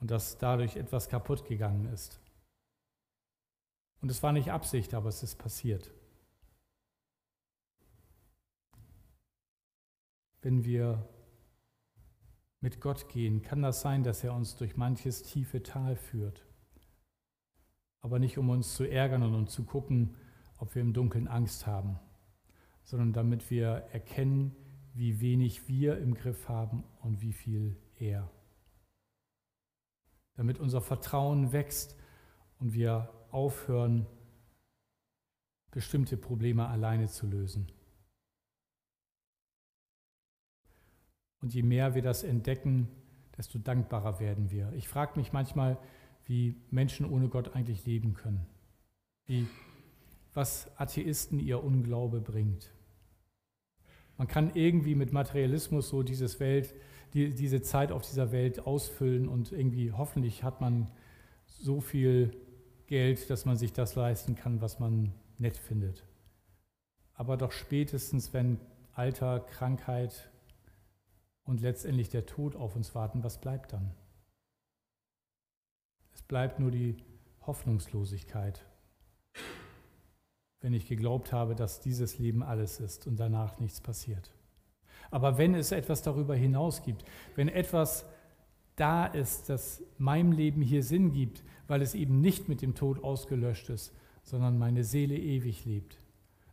und 0.00 0.10
dass 0.10 0.38
dadurch 0.38 0.76
etwas 0.76 1.08
kaputt 1.08 1.44
gegangen 1.44 1.86
ist. 1.92 2.20
Und 4.00 4.10
es 4.10 4.22
war 4.22 4.32
nicht 4.32 4.50
Absicht, 4.50 4.94
aber 4.94 5.08
es 5.08 5.22
ist 5.22 5.36
passiert. 5.36 5.90
Wenn 10.40 10.64
wir 10.64 11.08
mit 12.60 12.80
Gott 12.80 13.08
gehen, 13.08 13.42
kann 13.42 13.62
das 13.62 13.80
sein, 13.80 14.02
dass 14.02 14.22
er 14.24 14.34
uns 14.34 14.56
durch 14.56 14.76
manches 14.76 15.22
tiefe 15.22 15.62
Tal 15.62 15.96
führt. 15.96 16.44
Aber 18.00 18.18
nicht 18.18 18.38
um 18.38 18.48
uns 18.50 18.74
zu 18.74 18.84
ärgern 18.84 19.22
und 19.22 19.34
um 19.34 19.46
zu 19.48 19.64
gucken, 19.64 20.16
ob 20.58 20.74
wir 20.74 20.82
im 20.82 20.92
Dunkeln 20.92 21.28
Angst 21.28 21.66
haben, 21.66 21.98
sondern 22.84 23.12
damit 23.12 23.50
wir 23.50 23.88
erkennen, 23.92 24.54
wie 24.94 25.20
wenig 25.20 25.68
wir 25.68 25.98
im 25.98 26.14
Griff 26.14 26.48
haben 26.48 26.84
und 27.00 27.20
wie 27.20 27.32
viel 27.32 27.76
er. 27.96 28.30
Damit 30.38 30.60
unser 30.60 30.80
Vertrauen 30.80 31.52
wächst 31.52 31.96
und 32.60 32.72
wir 32.72 33.12
aufhören, 33.32 34.06
bestimmte 35.72 36.16
Probleme 36.16 36.68
alleine 36.68 37.08
zu 37.08 37.26
lösen. 37.26 37.66
Und 41.40 41.54
je 41.54 41.64
mehr 41.64 41.96
wir 41.96 42.02
das 42.02 42.22
entdecken, 42.22 42.88
desto 43.36 43.58
dankbarer 43.58 44.20
werden 44.20 44.52
wir. 44.52 44.72
Ich 44.74 44.86
frage 44.86 45.18
mich 45.18 45.32
manchmal, 45.32 45.76
wie 46.24 46.54
Menschen 46.70 47.04
ohne 47.04 47.28
Gott 47.28 47.56
eigentlich 47.56 47.84
leben 47.84 48.14
können. 48.14 48.46
Wie, 49.26 49.48
was 50.34 50.70
Atheisten 50.78 51.40
ihr 51.40 51.64
Unglaube 51.64 52.20
bringt. 52.20 52.72
Man 54.16 54.28
kann 54.28 54.54
irgendwie 54.54 54.94
mit 54.94 55.12
Materialismus 55.12 55.88
so 55.88 56.04
dieses 56.04 56.38
Welt, 56.38 56.76
die, 57.14 57.34
diese 57.34 57.62
Zeit 57.62 57.92
auf 57.92 58.02
dieser 58.02 58.32
Welt 58.32 58.66
ausfüllen 58.66 59.28
und 59.28 59.52
irgendwie 59.52 59.92
hoffentlich 59.92 60.42
hat 60.42 60.60
man 60.60 60.90
so 61.46 61.80
viel 61.80 62.36
Geld, 62.86 63.30
dass 63.30 63.44
man 63.44 63.56
sich 63.56 63.72
das 63.72 63.94
leisten 63.94 64.34
kann, 64.34 64.60
was 64.60 64.78
man 64.78 65.12
nett 65.38 65.56
findet. 65.56 66.04
Aber 67.14 67.36
doch 67.36 67.52
spätestens, 67.52 68.32
wenn 68.32 68.58
Alter, 68.94 69.40
Krankheit, 69.40 70.30
und 71.48 71.62
letztendlich 71.62 72.10
der 72.10 72.26
Tod 72.26 72.56
auf 72.56 72.76
uns 72.76 72.94
warten, 72.94 73.24
was 73.24 73.40
bleibt 73.40 73.72
dann? 73.72 73.90
Es 76.12 76.20
bleibt 76.20 76.60
nur 76.60 76.70
die 76.70 77.02
Hoffnungslosigkeit, 77.46 78.66
wenn 80.60 80.74
ich 80.74 80.86
geglaubt 80.86 81.32
habe, 81.32 81.54
dass 81.54 81.80
dieses 81.80 82.18
Leben 82.18 82.42
alles 82.42 82.80
ist 82.80 83.06
und 83.06 83.16
danach 83.16 83.58
nichts 83.60 83.80
passiert. 83.80 84.30
Aber 85.10 85.38
wenn 85.38 85.54
es 85.54 85.72
etwas 85.72 86.02
darüber 86.02 86.34
hinaus 86.34 86.82
gibt, 86.82 87.04
wenn 87.34 87.48
etwas 87.48 88.04
da 88.76 89.06
ist, 89.06 89.48
das 89.48 89.82
meinem 89.98 90.32
Leben 90.32 90.62
hier 90.62 90.82
Sinn 90.82 91.12
gibt, 91.12 91.42
weil 91.66 91.82
es 91.82 91.94
eben 91.94 92.20
nicht 92.20 92.48
mit 92.48 92.62
dem 92.62 92.74
Tod 92.74 93.02
ausgelöscht 93.02 93.70
ist, 93.70 93.92
sondern 94.22 94.58
meine 94.58 94.84
Seele 94.84 95.16
ewig 95.16 95.64
lebt, 95.64 96.00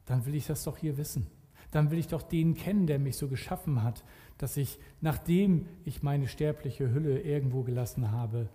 dann 0.05 0.25
will 0.25 0.35
ich 0.35 0.47
das 0.47 0.63
doch 0.63 0.77
hier 0.77 0.97
wissen. 0.97 1.27
Dann 1.71 1.91
will 1.91 1.99
ich 1.99 2.07
doch 2.07 2.21
den 2.21 2.53
kennen, 2.53 2.87
der 2.87 2.99
mich 2.99 3.17
so 3.17 3.27
geschaffen 3.27 3.83
hat, 3.83 4.03
dass 4.37 4.55
ich, 4.55 4.79
nachdem 5.01 5.67
ich 5.83 6.03
meine 6.03 6.27
sterbliche 6.27 6.93
Hülle 6.93 7.19
irgendwo 7.19 7.63
gelassen 7.63 8.11
habe, 8.11 8.49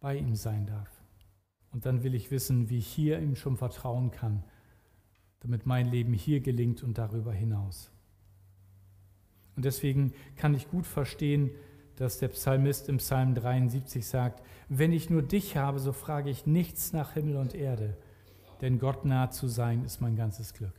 bei 0.00 0.16
ihm 0.16 0.34
sein 0.34 0.66
darf. 0.66 0.90
Und 1.72 1.86
dann 1.86 2.02
will 2.02 2.14
ich 2.14 2.30
wissen, 2.30 2.70
wie 2.70 2.78
ich 2.78 2.86
hier 2.86 3.20
ihm 3.20 3.36
schon 3.36 3.56
vertrauen 3.56 4.10
kann, 4.10 4.42
damit 5.40 5.66
mein 5.66 5.86
Leben 5.86 6.12
hier 6.12 6.40
gelingt 6.40 6.82
und 6.82 6.98
darüber 6.98 7.32
hinaus. 7.32 7.90
Und 9.56 9.64
deswegen 9.64 10.12
kann 10.36 10.54
ich 10.54 10.70
gut 10.70 10.86
verstehen, 10.86 11.50
dass 11.96 12.18
der 12.18 12.28
Psalmist 12.28 12.88
im 12.88 12.98
Psalm 12.98 13.34
73 13.34 14.06
sagt, 14.06 14.42
wenn 14.68 14.92
ich 14.92 15.08
nur 15.08 15.22
dich 15.22 15.56
habe, 15.56 15.78
so 15.78 15.92
frage 15.92 16.30
ich 16.30 16.46
nichts 16.46 16.92
nach 16.92 17.14
Himmel 17.14 17.36
und 17.36 17.54
Erde, 17.54 17.96
denn 18.60 18.78
Gott 18.78 19.04
nah 19.04 19.30
zu 19.30 19.48
sein 19.48 19.84
ist 19.84 20.00
mein 20.00 20.16
ganzes 20.16 20.52
Glück. 20.52 20.74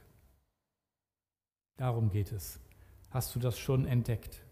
Darum 1.77 2.09
geht 2.09 2.31
es. 2.31 2.59
Hast 3.09 3.35
du 3.35 3.39
das 3.39 3.57
schon 3.57 3.85
entdeckt? 3.85 4.43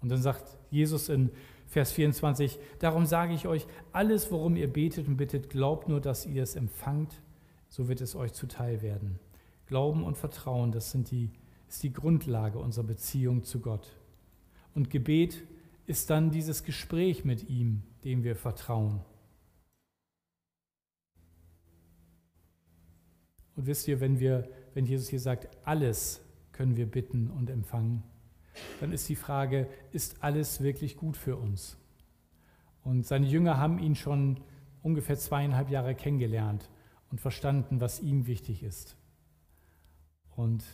Und 0.00 0.08
dann 0.08 0.22
sagt 0.22 0.56
Jesus 0.70 1.08
in 1.08 1.30
Vers 1.66 1.92
24, 1.92 2.58
darum 2.78 3.06
sage 3.06 3.34
ich 3.34 3.46
euch, 3.46 3.66
alles, 3.92 4.32
worum 4.32 4.56
ihr 4.56 4.72
betet 4.72 5.06
und 5.08 5.16
bittet, 5.16 5.50
glaubt 5.50 5.88
nur, 5.88 6.00
dass 6.00 6.26
ihr 6.26 6.42
es 6.42 6.56
empfangt, 6.56 7.22
so 7.68 7.88
wird 7.88 8.00
es 8.00 8.16
euch 8.16 8.32
zuteil 8.32 8.82
werden. 8.82 9.18
Glauben 9.66 10.02
und 10.04 10.16
Vertrauen, 10.16 10.72
das 10.72 10.90
sind 10.90 11.10
die, 11.10 11.30
ist 11.70 11.84
die 11.84 11.92
Grundlage 11.92 12.58
unserer 12.58 12.84
Beziehung 12.84 13.44
zu 13.44 13.60
Gott. 13.60 13.96
Und 14.74 14.90
Gebet 14.90 15.40
ist 15.86 16.10
dann 16.10 16.32
dieses 16.32 16.64
Gespräch 16.64 17.24
mit 17.24 17.48
ihm, 17.48 17.84
dem 18.04 18.24
wir 18.24 18.34
vertrauen. 18.34 19.00
Und 23.54 23.66
wisst 23.66 23.86
ihr, 23.86 24.00
wenn, 24.00 24.18
wir, 24.18 24.48
wenn 24.74 24.84
Jesus 24.84 25.08
hier 25.08 25.20
sagt, 25.20 25.48
alles 25.64 26.20
können 26.50 26.76
wir 26.76 26.86
bitten 26.86 27.30
und 27.30 27.50
empfangen, 27.50 28.02
dann 28.80 28.92
ist 28.92 29.08
die 29.08 29.16
Frage, 29.16 29.68
ist 29.92 30.24
alles 30.24 30.62
wirklich 30.62 30.96
gut 30.96 31.16
für 31.16 31.36
uns? 31.36 31.76
Und 32.82 33.06
seine 33.06 33.26
Jünger 33.26 33.58
haben 33.58 33.78
ihn 33.78 33.94
schon 33.94 34.40
ungefähr 34.82 35.16
zweieinhalb 35.16 35.70
Jahre 35.70 35.94
kennengelernt 35.94 36.68
und 37.12 37.20
verstanden, 37.20 37.80
was 37.80 38.00
ihm 38.00 38.26
wichtig 38.26 38.64
ist. 38.64 38.96
Und 40.34 40.64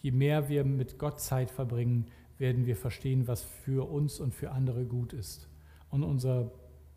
je 0.00 0.10
mehr 0.10 0.48
wir 0.48 0.64
mit 0.64 0.98
Gott 0.98 1.20
Zeit 1.20 1.50
verbringen, 1.50 2.06
werden 2.38 2.66
wir 2.66 2.76
verstehen, 2.76 3.28
was 3.28 3.42
für 3.42 3.88
uns 3.90 4.18
und 4.18 4.34
für 4.34 4.50
andere 4.50 4.86
gut 4.86 5.12
ist. 5.12 5.48
Und 5.90 6.02
unser 6.02 6.52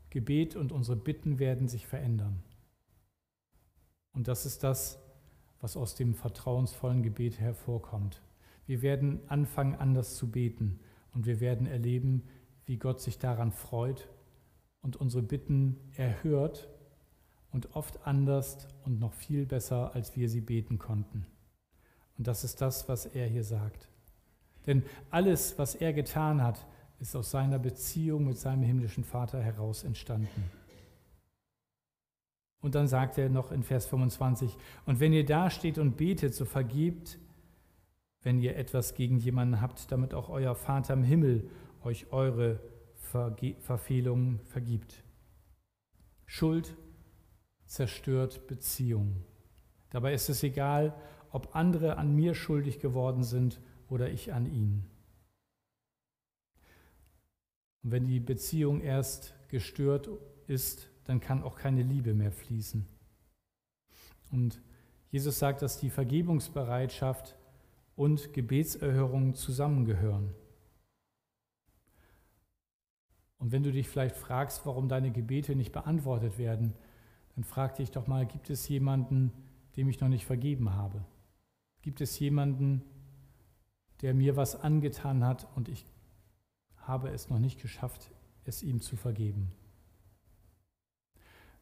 Gebet 0.09 0.55
und 0.55 0.71
unsere 0.71 0.95
Bitten 0.95 1.39
werden 1.39 1.67
sich 1.67 1.87
verändern. 1.87 2.43
Und 4.13 4.27
das 4.27 4.45
ist 4.45 4.63
das, 4.63 4.99
was 5.59 5.75
aus 5.75 5.95
dem 5.95 6.13
vertrauensvollen 6.13 7.03
Gebet 7.03 7.39
hervorkommt. 7.39 8.21
Wir 8.65 8.81
werden 8.81 9.19
anfangen, 9.27 9.75
anders 9.75 10.15
zu 10.15 10.29
beten 10.31 10.79
und 11.13 11.25
wir 11.25 11.39
werden 11.39 11.67
erleben, 11.67 12.23
wie 12.65 12.77
Gott 12.77 13.01
sich 13.01 13.17
daran 13.17 13.51
freut 13.51 14.09
und 14.81 14.95
unsere 14.95 15.23
Bitten 15.23 15.77
erhört 15.95 16.69
und 17.51 17.75
oft 17.75 18.05
anders 18.05 18.67
und 18.85 18.99
noch 18.99 19.13
viel 19.13 19.45
besser, 19.45 19.93
als 19.93 20.15
wir 20.15 20.29
sie 20.29 20.41
beten 20.41 20.77
konnten. 20.79 21.25
Und 22.17 22.27
das 22.27 22.43
ist 22.43 22.61
das, 22.61 22.87
was 22.87 23.05
er 23.05 23.27
hier 23.27 23.43
sagt. 23.43 23.89
Denn 24.65 24.83
alles, 25.09 25.57
was 25.57 25.75
er 25.75 25.93
getan 25.93 26.41
hat, 26.41 26.65
ist 26.99 27.15
aus 27.15 27.31
seiner 27.31 27.59
Beziehung 27.59 28.25
mit 28.25 28.37
seinem 28.37 28.63
himmlischen 28.63 29.03
Vater 29.03 29.41
heraus 29.41 29.83
entstanden. 29.83 30.51
Und 32.61 32.75
dann 32.75 32.87
sagt 32.87 33.17
er 33.17 33.29
noch 33.29 33.51
in 33.51 33.61
Vers 33.61 33.87
25, 33.87 34.55
und 34.85 35.01
wenn 35.01 35.11
ihr 35.11 35.25
da 35.25 35.49
steht 35.49 35.77
und 35.77 35.97
betet, 35.97 36.33
so 36.33 36.45
vergebt, 36.45 37.19
wenn 38.21 38.39
ihr 38.39 38.55
etwas 38.55 38.95
gegen 38.95 39.17
jemanden 39.17 39.59
habt, 39.59 39.91
damit 39.91 40.13
auch 40.13 40.29
euer 40.29 40.55
Vater 40.55 40.93
im 40.93 41.03
Himmel 41.03 41.49
euch 41.83 42.11
eure 42.13 42.61
Verge 42.95 43.55
Verfehlungen 43.59 44.39
vergibt. 44.45 45.03
Schuld 46.25 46.77
zerstört 47.65 48.47
Beziehungen. 48.47 49.25
Dabei 49.89 50.13
ist 50.13 50.29
es 50.29 50.41
egal, 50.41 50.95
ob 51.33 51.55
andere 51.55 51.97
an 51.97 52.15
mir 52.15 52.35
schuldig 52.35 52.79
geworden 52.79 53.23
sind 53.23 53.59
oder 53.89 54.09
ich 54.09 54.31
an 54.31 54.45
ihnen. 54.45 54.89
Und 57.83 57.91
wenn 57.91 58.05
die 58.05 58.19
Beziehung 58.19 58.79
erst 58.79 59.33
gestört 59.49 60.09
ist, 60.47 60.89
dann 61.05 61.19
kann 61.19 61.43
auch 61.43 61.55
keine 61.55 61.81
Liebe 61.81 62.13
mehr 62.13 62.31
fließen. 62.31 62.85
Und 64.31 64.61
Jesus 65.11 65.39
sagt, 65.39 65.61
dass 65.61 65.79
die 65.79 65.89
Vergebungsbereitschaft 65.89 67.35
und 67.95 68.31
Gebetserhörung 68.31 69.35
zusammengehören. 69.35 70.33
Und 73.39 73.51
wenn 73.51 73.63
du 73.63 73.71
dich 73.71 73.89
vielleicht 73.89 74.15
fragst, 74.15 74.65
warum 74.65 74.87
deine 74.87 75.11
Gebete 75.11 75.55
nicht 75.55 75.71
beantwortet 75.71 76.37
werden, 76.37 76.73
dann 77.35 77.43
frag 77.43 77.75
dich 77.75 77.91
doch 77.91 78.07
mal, 78.07 78.25
gibt 78.25 78.49
es 78.49 78.67
jemanden, 78.69 79.31
dem 79.75 79.89
ich 79.89 79.99
noch 79.99 80.07
nicht 80.07 80.25
vergeben 80.25 80.73
habe? 80.73 81.03
Gibt 81.83 81.99
es 81.99 82.17
jemanden, 82.17 82.81
der 84.01 84.13
mir 84.13 84.37
was 84.37 84.55
angetan 84.55 85.23
hat 85.23 85.47
und 85.55 85.67
ich 85.67 85.85
habe 86.77 87.09
es 87.09 87.29
noch 87.29 87.39
nicht 87.39 87.61
geschafft, 87.61 88.09
es 88.45 88.63
ihm 88.63 88.81
zu 88.81 88.95
vergeben. 88.95 89.51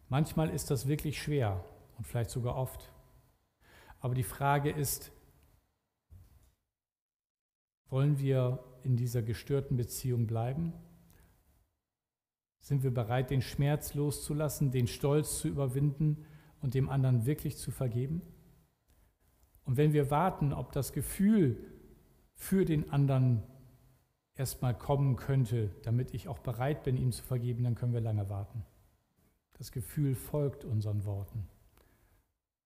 Manchmal 0.09 0.51
ist 0.51 0.69
das 0.69 0.87
wirklich 0.87 1.19
schwer 1.21 1.65
und 1.97 2.05
vielleicht 2.05 2.29
sogar 2.29 2.55
oft. 2.55 2.93
Aber 3.99 4.13
die 4.13 4.23
Frage 4.23 4.69
ist, 4.69 5.11
wollen 7.89 8.19
wir 8.19 8.63
in 8.83 8.97
dieser 8.97 9.23
gestörten 9.23 9.75
Beziehung 9.75 10.27
bleiben? 10.27 10.73
Sind 12.59 12.83
wir 12.83 12.93
bereit, 12.93 13.31
den 13.31 13.41
Schmerz 13.41 13.95
loszulassen, 13.95 14.69
den 14.69 14.85
Stolz 14.85 15.39
zu 15.39 15.47
überwinden 15.47 16.25
und 16.61 16.75
dem 16.75 16.89
anderen 16.89 17.25
wirklich 17.25 17.57
zu 17.57 17.71
vergeben? 17.71 18.21
Und 19.71 19.77
wenn 19.77 19.93
wir 19.93 20.11
warten, 20.11 20.51
ob 20.51 20.73
das 20.73 20.91
Gefühl 20.91 21.55
für 22.33 22.65
den 22.65 22.89
anderen 22.89 23.41
erstmal 24.35 24.77
kommen 24.77 25.15
könnte, 25.15 25.69
damit 25.83 26.13
ich 26.13 26.27
auch 26.27 26.39
bereit 26.39 26.83
bin, 26.83 26.97
ihm 26.97 27.13
zu 27.13 27.23
vergeben, 27.23 27.63
dann 27.63 27.75
können 27.75 27.93
wir 27.93 28.01
lange 28.01 28.29
warten. 28.29 28.65
Das 29.53 29.71
Gefühl 29.71 30.13
folgt 30.13 30.65
unseren 30.65 31.05
Worten. 31.05 31.47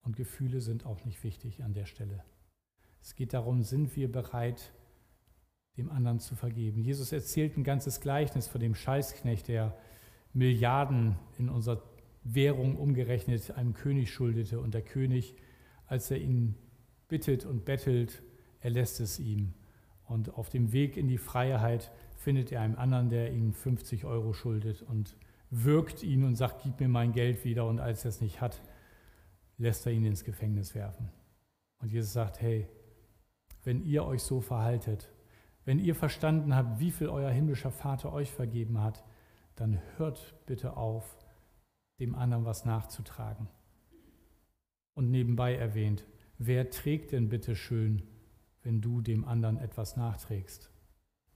Und 0.01 0.15
Gefühle 0.15 0.61
sind 0.61 0.87
auch 0.87 1.05
nicht 1.05 1.23
wichtig 1.23 1.63
an 1.63 1.75
der 1.75 1.85
Stelle. 1.85 2.23
Es 3.03 3.13
geht 3.13 3.33
darum, 3.33 3.61
sind 3.61 3.95
wir 3.95 4.11
bereit, 4.11 4.73
dem 5.77 5.91
anderen 5.91 6.19
zu 6.19 6.35
vergeben. 6.35 6.81
Jesus 6.81 7.11
erzählt 7.11 7.55
ein 7.55 7.63
ganzes 7.63 8.01
Gleichnis 8.01 8.47
von 8.47 8.61
dem 8.61 8.73
Scheißknecht, 8.73 9.47
der 9.47 9.77
Milliarden 10.33 11.19
in 11.37 11.49
unserer 11.49 11.83
Währung 12.23 12.75
umgerechnet 12.75 13.51
einem 13.51 13.75
König 13.75 14.11
schuldete. 14.11 14.59
Und 14.59 14.73
der 14.73 14.81
König, 14.81 15.35
als 15.85 16.09
er 16.09 16.17
ihn 16.17 16.55
bittet 17.07 17.45
und 17.45 17.65
bettelt, 17.65 18.23
erlässt 18.59 18.99
es 18.99 19.19
ihm. 19.19 19.53
Und 20.05 20.35
auf 20.35 20.49
dem 20.49 20.71
Weg 20.71 20.97
in 20.97 21.07
die 21.07 21.17
Freiheit 21.17 21.91
findet 22.15 22.51
er 22.51 22.61
einen 22.61 22.75
anderen, 22.75 23.09
der 23.09 23.33
ihm 23.33 23.53
50 23.53 24.05
Euro 24.05 24.33
schuldet 24.33 24.81
und 24.81 25.15
wirkt 25.49 26.03
ihn 26.03 26.23
und 26.23 26.35
sagt, 26.35 26.63
gib 26.63 26.79
mir 26.79 26.87
mein 26.87 27.11
Geld 27.11 27.43
wieder. 27.45 27.65
Und 27.65 27.79
als 27.79 28.05
er 28.05 28.09
es 28.09 28.21
nicht 28.21 28.41
hat, 28.41 28.61
lässt 29.57 29.85
er 29.85 29.91
ihn 29.91 30.05
ins 30.05 30.23
Gefängnis 30.23 30.75
werfen. 30.75 31.09
Und 31.79 31.91
Jesus 31.91 32.13
sagt, 32.13 32.41
hey, 32.41 32.67
wenn 33.63 33.83
ihr 33.83 34.05
euch 34.05 34.21
so 34.21 34.41
verhaltet, 34.41 35.09
wenn 35.65 35.79
ihr 35.79 35.95
verstanden 35.95 36.55
habt, 36.55 36.79
wie 36.79 36.91
viel 36.91 37.09
euer 37.09 37.31
himmlischer 37.31 37.71
Vater 37.71 38.13
euch 38.13 38.31
vergeben 38.31 38.81
hat, 38.81 39.03
dann 39.55 39.79
hört 39.97 40.35
bitte 40.45 40.77
auf, 40.77 41.17
dem 41.99 42.13
anderen 42.13 42.45
was 42.45 42.65
nachzutragen. 42.65 43.47
Und 44.93 45.11
nebenbei 45.11 45.55
erwähnt, 45.55 46.05
wer 46.37 46.69
trägt 46.69 47.11
denn 47.11 47.29
bitte 47.29 47.55
schön 47.55 48.03
wenn 48.65 48.81
du 48.81 48.99
dem 48.99 49.25
anderen 49.25 49.57
etwas 49.57 49.95
nachträgst. 49.95 50.71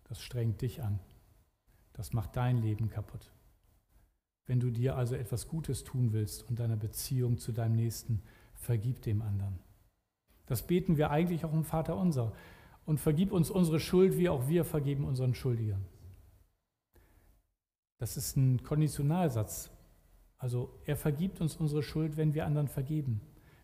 Das 0.06 0.20
strengt 0.20 0.62
dich 0.64 0.82
an. 0.82 1.00
Das 1.94 2.12
macht 2.12 2.36
dein 2.36 2.58
Leben 2.58 2.90
kaputt. 2.90 3.32
Wenn 4.48 4.60
du 4.60 4.72
dir 4.72 4.96
also 4.96 5.16
etwas 5.16 5.48
Gutes 5.48 5.84
tun 5.84 6.12
willst 6.12 6.50
und 6.50 6.58
deiner 6.58 6.76
Beziehung 6.76 7.38
zu 7.38 7.52
deinem 7.52 7.76
Nächsten, 7.76 8.24
vergib 8.56 9.04
dem 9.04 9.22
anderen. 9.22 9.60
Das 10.48 10.66
beten 10.66 10.98
wir 10.98 11.12
eigentlich 11.12 11.46
auch 11.46 11.54
im 11.54 11.64
Vater 11.64 11.96
unser. 11.96 12.34
Und 12.88 13.00
vergib 13.00 13.32
uns 13.32 13.52
unsere 13.52 13.80
Schuld, 13.80 14.18
wie 14.18 14.30
auch 14.30 14.48
wir 14.48 14.66
vergeben 14.66 15.06
unseren 15.06 15.36
Schuldigern. 15.36 15.86
Das 18.00 18.18
ist 18.18 18.36
ein 18.38 18.64
Konditionalsatz. 18.64 19.70
Also 20.40 20.74
er 20.86 20.96
vergibt 20.96 21.42
uns 21.42 21.58
unsere 21.58 21.84
Schuld, 21.84 22.18
wenn 22.18 22.34
wir 22.34 22.48
anderen 22.48 22.70
vergeben. 22.70 23.22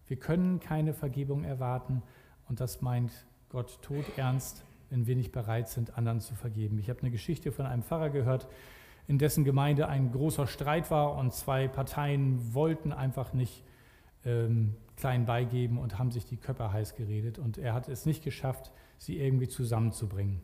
Wir 0.08 0.18
können 0.18 0.60
keine 0.60 0.94
Vergebung 0.94 1.44
erwarten 1.44 2.04
und 2.48 2.60
das 2.60 2.82
meint 2.82 3.12
Gott 3.50 3.82
todernst, 3.82 4.64
wenn 4.90 5.08
wir 5.08 5.16
nicht 5.16 5.32
bereit 5.32 5.68
sind, 5.68 5.98
anderen 5.98 6.22
zu 6.22 6.36
vergeben. 6.36 6.78
Ich 6.78 6.90
habe 6.90 7.02
eine 7.02 7.12
Geschichte 7.12 7.52
von 7.52 7.66
einem 7.66 7.84
Pfarrer 7.84 8.10
gehört, 8.10 8.48
in 9.08 9.18
dessen 9.18 9.44
Gemeinde 9.44 9.88
ein 9.88 10.12
großer 10.12 10.48
Streit 10.48 10.92
war 10.92 11.16
und 11.16 11.34
zwei 11.34 11.68
Parteien 11.68 12.54
wollten 12.54 12.92
einfach 12.92 13.34
nicht 13.34 13.64
ähm, 14.24 14.76
klein 14.96 15.26
beigeben 15.26 15.78
und 15.78 16.00
haben 16.00 16.12
sich 16.12 16.26
die 16.26 16.38
Köpfe 16.38 16.72
heiß 16.72 16.96
geredet. 16.96 17.38
Und 17.40 17.58
er 17.58 17.74
hat 17.74 17.88
es 17.90 18.06
nicht 18.06 18.24
geschafft, 18.24 18.72
sie 18.98 19.20
irgendwie 19.20 19.48
zusammenzubringen. 19.48 20.42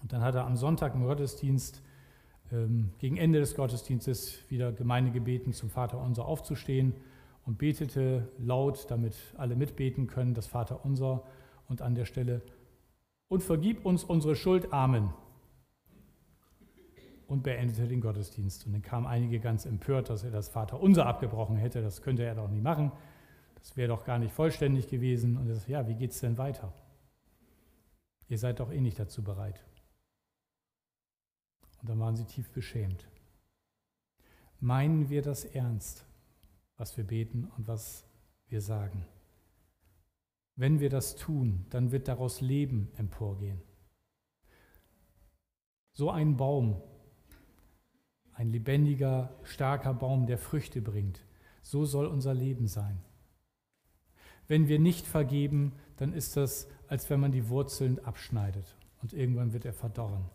Und 0.00 0.12
dann 0.12 0.22
hat 0.22 0.34
er 0.34 0.44
am 0.46 0.56
Sonntag 0.56 0.94
im 0.94 1.04
Gottesdienst, 1.04 1.82
ähm, 2.52 2.90
gegen 2.98 3.16
Ende 3.16 3.40
des 3.40 3.54
Gottesdienstes, 3.54 4.38
wieder 4.48 4.72
Gemeinde 4.72 5.10
gebeten, 5.10 5.52
zum 5.52 5.70
Vater 5.70 5.98
unser 6.00 6.24
aufzustehen 6.24 6.94
und 7.44 7.58
betete 7.58 8.28
laut, 8.38 8.90
damit 8.90 9.14
alle 9.36 9.56
mitbeten 9.56 10.06
können, 10.06 10.34
das 10.34 10.46
Vater 10.46 10.84
unser 10.84 11.24
und 11.68 11.82
an 11.82 11.94
der 11.94 12.04
Stelle, 12.04 12.42
und 13.32 13.42
vergib 13.42 13.86
uns 13.86 14.04
unsere 14.04 14.36
Schuld, 14.36 14.74
Amen. 14.74 15.08
Und 17.26 17.42
beendete 17.42 17.88
den 17.88 18.02
Gottesdienst. 18.02 18.66
Und 18.66 18.74
dann 18.74 18.82
kamen 18.82 19.06
einige 19.06 19.40
ganz 19.40 19.64
empört, 19.64 20.10
dass 20.10 20.22
er 20.22 20.30
das 20.30 20.50
Vaterunser 20.50 21.06
abgebrochen 21.06 21.56
hätte. 21.56 21.80
Das 21.80 22.02
könnte 22.02 22.24
er 22.24 22.34
doch 22.34 22.50
nicht 22.50 22.62
machen. 22.62 22.92
Das 23.54 23.74
wäre 23.74 23.88
doch 23.88 24.04
gar 24.04 24.18
nicht 24.18 24.34
vollständig 24.34 24.88
gewesen. 24.88 25.38
Und 25.38 25.48
er 25.48 25.54
sagt, 25.54 25.68
ja, 25.68 25.88
wie 25.88 25.94
geht 25.94 26.10
es 26.10 26.20
denn 26.20 26.36
weiter? 26.36 26.74
Ihr 28.28 28.36
seid 28.36 28.60
doch 28.60 28.70
eh 28.70 28.82
nicht 28.82 28.98
dazu 28.98 29.24
bereit. 29.24 29.64
Und 31.80 31.88
dann 31.88 31.98
waren 32.00 32.16
sie 32.16 32.26
tief 32.26 32.50
beschämt. 32.50 33.08
Meinen 34.60 35.08
wir 35.08 35.22
das 35.22 35.46
ernst, 35.46 36.04
was 36.82 36.96
wir 36.96 37.04
beten 37.04 37.48
und 37.56 37.68
was 37.68 38.04
wir 38.48 38.60
sagen? 38.60 39.06
Wenn 40.56 40.80
wir 40.80 40.90
das 40.90 41.14
tun, 41.14 41.64
dann 41.70 41.92
wird 41.92 42.08
daraus 42.08 42.40
Leben 42.40 42.90
emporgehen. 42.96 43.62
So 45.92 46.10
ein 46.10 46.36
Baum, 46.36 46.82
ein 48.32 48.50
lebendiger, 48.50 49.32
starker 49.44 49.94
Baum, 49.94 50.26
der 50.26 50.38
Früchte 50.38 50.82
bringt, 50.82 51.24
so 51.62 51.84
soll 51.84 52.06
unser 52.06 52.34
Leben 52.34 52.66
sein. 52.66 52.98
Wenn 54.48 54.66
wir 54.66 54.80
nicht 54.80 55.06
vergeben, 55.06 55.74
dann 55.98 56.12
ist 56.12 56.36
das, 56.36 56.66
als 56.88 57.08
wenn 57.08 57.20
man 57.20 57.30
die 57.30 57.48
Wurzeln 57.48 58.00
abschneidet 58.00 58.76
und 59.02 59.12
irgendwann 59.12 59.52
wird 59.52 59.66
er 59.66 59.72
verdorren. 59.72 60.28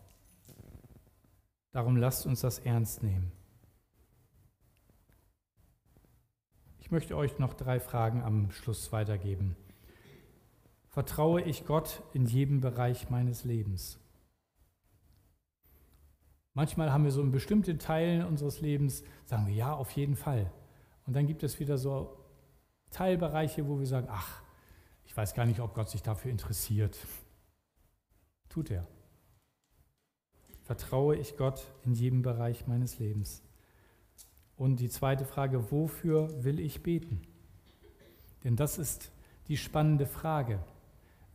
Darum 1.72 1.96
lasst 1.96 2.24
uns 2.24 2.40
das 2.40 2.58
ernst 2.58 3.02
nehmen. 3.02 3.37
Ich 6.88 6.92
möchte 6.92 7.16
euch 7.16 7.38
noch 7.38 7.54
drei 7.54 7.78
Fragen 7.78 8.22
am 8.22 8.50
Schluss 8.50 8.90
weitergeben 8.92 9.54
vertraue 10.98 11.42
ich 11.42 11.64
Gott 11.64 12.02
in 12.12 12.26
jedem 12.26 12.60
Bereich 12.60 13.08
meines 13.08 13.44
Lebens. 13.44 14.00
Manchmal 16.54 16.92
haben 16.92 17.04
wir 17.04 17.12
so 17.12 17.22
in 17.22 17.30
bestimmten 17.30 17.78
Teilen 17.78 18.26
unseres 18.26 18.60
Lebens, 18.60 19.04
sagen 19.24 19.46
wir 19.46 19.54
ja, 19.54 19.72
auf 19.72 19.92
jeden 19.92 20.16
Fall. 20.16 20.50
Und 21.06 21.14
dann 21.14 21.28
gibt 21.28 21.44
es 21.44 21.60
wieder 21.60 21.78
so 21.78 22.18
Teilbereiche, 22.90 23.68
wo 23.68 23.78
wir 23.78 23.86
sagen, 23.86 24.08
ach, 24.10 24.42
ich 25.04 25.16
weiß 25.16 25.34
gar 25.34 25.46
nicht, 25.46 25.60
ob 25.60 25.72
Gott 25.72 25.88
sich 25.88 26.02
dafür 26.02 26.32
interessiert. 26.32 26.98
Tut 28.48 28.72
er. 28.72 28.84
Vertraue 30.64 31.14
ich 31.14 31.36
Gott 31.36 31.62
in 31.84 31.94
jedem 31.94 32.22
Bereich 32.22 32.66
meines 32.66 32.98
Lebens? 32.98 33.47
Und 34.58 34.80
die 34.80 34.90
zweite 34.90 35.24
Frage, 35.24 35.70
wofür 35.70 36.44
will 36.44 36.60
ich 36.60 36.82
beten? 36.82 37.22
Denn 38.44 38.56
das 38.56 38.76
ist 38.76 39.10
die 39.46 39.56
spannende 39.56 40.04
Frage 40.04 40.60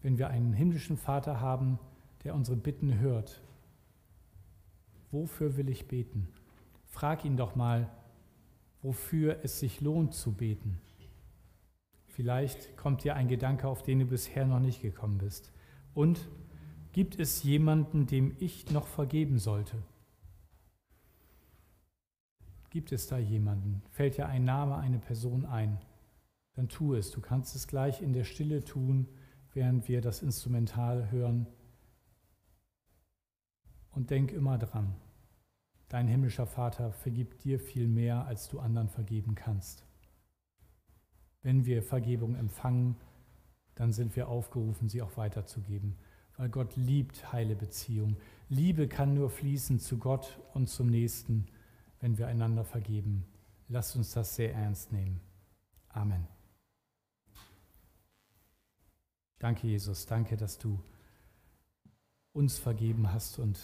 wenn 0.04 0.18
wir 0.18 0.30
einen 0.30 0.54
himmlischen 0.54 0.98
Vater 0.98 1.40
haben, 1.40 1.80
der 2.24 2.36
unsere 2.36 2.58
Bitten 2.58 3.00
hört. 3.00 3.42
Wofür 5.12 5.58
will 5.58 5.70
ich 5.70 5.88
beten? 5.88 6.28
Frag 6.86 7.26
ihn 7.26 7.38
doch 7.38 7.56
mal, 7.56 7.90
wofür 8.82 9.40
es 9.44 9.60
sich 9.60 9.82
lohnt 9.82 10.14
zu 10.14 10.34
beten. 10.34 10.80
Vielleicht 12.08 12.78
kommt 12.78 13.04
dir 13.04 13.16
ein 13.16 13.28
Gedanke, 13.28 13.68
auf 13.68 13.82
den 13.82 14.00
du 14.00 14.06
bisher 14.06 14.46
noch 14.46 14.60
nicht 14.60 14.82
gekommen 14.82 15.18
bist. 15.18 15.52
Und 15.96 16.28
gibt 16.92 17.18
es 17.18 17.42
jemanden, 17.42 18.06
dem 18.06 18.36
ich 18.40 18.70
noch 18.72 18.86
vergeben 18.86 19.40
sollte? 19.40 19.78
Gibt 22.74 22.92
es 22.92 23.08
da 23.08 23.18
jemanden? 23.18 23.82
Fällt 23.92 24.18
dir 24.18 24.26
ein 24.28 24.44
Name, 24.44 24.76
eine 24.76 25.00
Person 25.00 25.46
ein? 25.46 25.80
Dann 26.56 26.68
tu 26.68 26.94
es. 26.94 27.12
Du 27.12 27.22
kannst 27.22 27.56
es 27.56 27.68
gleich 27.68 28.02
in 28.02 28.12
der 28.12 28.26
Stille 28.26 28.64
tun 28.64 29.08
während 29.54 29.88
wir 29.88 30.02
das 30.02 30.22
Instrumental 30.22 31.12
hören. 31.12 31.48
Und 33.92 34.10
denk 34.10 34.32
immer 34.32 34.58
dran, 34.58 34.96
dein 35.88 36.08
himmlischer 36.08 36.48
Vater 36.48 36.92
vergibt 36.92 37.44
dir 37.44 37.60
viel 37.60 37.88
mehr, 37.88 38.26
als 38.26 38.50
du 38.50 38.60
anderen 38.60 38.90
vergeben 38.90 39.36
kannst. 39.36 39.86
Wenn 41.44 41.66
wir 41.66 41.84
Vergebung 41.84 42.36
empfangen, 42.36 42.96
dann 43.76 43.92
sind 43.92 44.16
wir 44.16 44.28
aufgerufen, 44.28 44.90
sie 44.90 45.02
auch 45.02 45.18
weiterzugeben, 45.18 45.98
weil 46.38 46.50
Gott 46.50 46.76
liebt 46.76 47.32
heile 47.32 47.56
Beziehung. 47.56 48.18
Liebe 48.50 48.88
kann 48.88 49.14
nur 49.14 49.30
fließen 49.30 49.80
zu 49.80 49.98
Gott 49.98 50.40
und 50.54 50.70
zum 50.70 50.88
Nächsten, 50.88 51.46
wenn 52.04 52.18
wir 52.18 52.28
einander 52.28 52.66
vergeben. 52.66 53.26
Lasst 53.70 53.96
uns 53.96 54.12
das 54.12 54.36
sehr 54.36 54.54
ernst 54.54 54.92
nehmen. 54.92 55.22
Amen. 55.88 56.28
Danke, 59.40 59.68
Jesus. 59.68 60.06
Danke, 60.06 60.36
dass 60.36 60.58
du 60.58 60.84
uns 62.34 62.60
vergeben 62.60 63.14
hast 63.14 63.40
und 63.40 63.58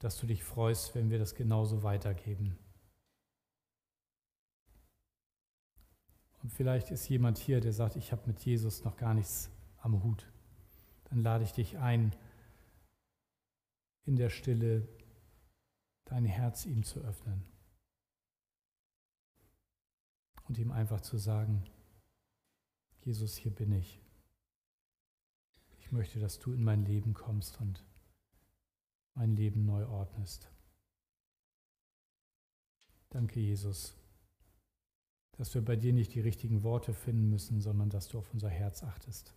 dass 0.00 0.18
du 0.20 0.26
dich 0.26 0.44
freust, 0.44 0.94
wenn 0.94 1.08
wir 1.08 1.18
das 1.18 1.34
genauso 1.34 1.82
weitergeben. 1.82 2.58
Und 6.42 6.52
vielleicht 6.52 6.90
ist 6.90 7.08
jemand 7.08 7.38
hier, 7.38 7.62
der 7.62 7.72
sagt, 7.72 7.96
ich 7.96 8.12
habe 8.12 8.26
mit 8.26 8.40
Jesus 8.40 8.84
noch 8.84 8.98
gar 8.98 9.14
nichts 9.14 9.50
am 9.78 10.02
Hut. 10.02 10.30
Dann 11.04 11.22
lade 11.22 11.44
ich 11.44 11.52
dich 11.52 11.78
ein, 11.78 12.14
in 14.04 14.16
der 14.16 14.28
Stille 14.28 14.86
dein 16.04 16.26
Herz 16.26 16.66
ihm 16.66 16.82
zu 16.82 17.00
öffnen 17.00 17.50
und 20.44 20.58
ihm 20.58 20.70
einfach 20.70 21.00
zu 21.00 21.18
sagen, 21.18 21.64
Jesus, 23.04 23.36
hier 23.36 23.54
bin 23.54 23.72
ich. 23.72 24.00
Ich 25.78 25.90
möchte, 25.92 26.20
dass 26.20 26.38
du 26.38 26.52
in 26.52 26.62
mein 26.62 26.84
Leben 26.84 27.14
kommst 27.14 27.60
und 27.60 27.84
mein 29.14 29.36
Leben 29.36 29.64
neu 29.64 29.86
ordnest. 29.86 30.50
Danke, 33.10 33.40
Jesus, 33.40 33.94
dass 35.32 35.54
wir 35.54 35.64
bei 35.64 35.76
dir 35.76 35.92
nicht 35.92 36.14
die 36.14 36.20
richtigen 36.20 36.62
Worte 36.62 36.94
finden 36.94 37.28
müssen, 37.28 37.60
sondern 37.60 37.90
dass 37.90 38.08
du 38.08 38.18
auf 38.18 38.32
unser 38.32 38.48
Herz 38.48 38.82
achtest 38.82 39.34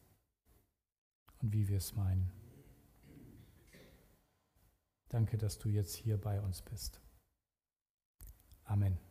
und 1.42 1.54
wie 1.54 1.68
wir 1.68 1.78
es 1.78 1.96
meinen. 1.96 2.32
Danke, 5.10 5.38
dass 5.38 5.60
du 5.60 5.70
jetzt 5.70 5.96
hier 5.96 6.18
bei 6.18 6.42
uns 6.42 6.62
bist. 6.62 7.02
Amen. 8.64 9.05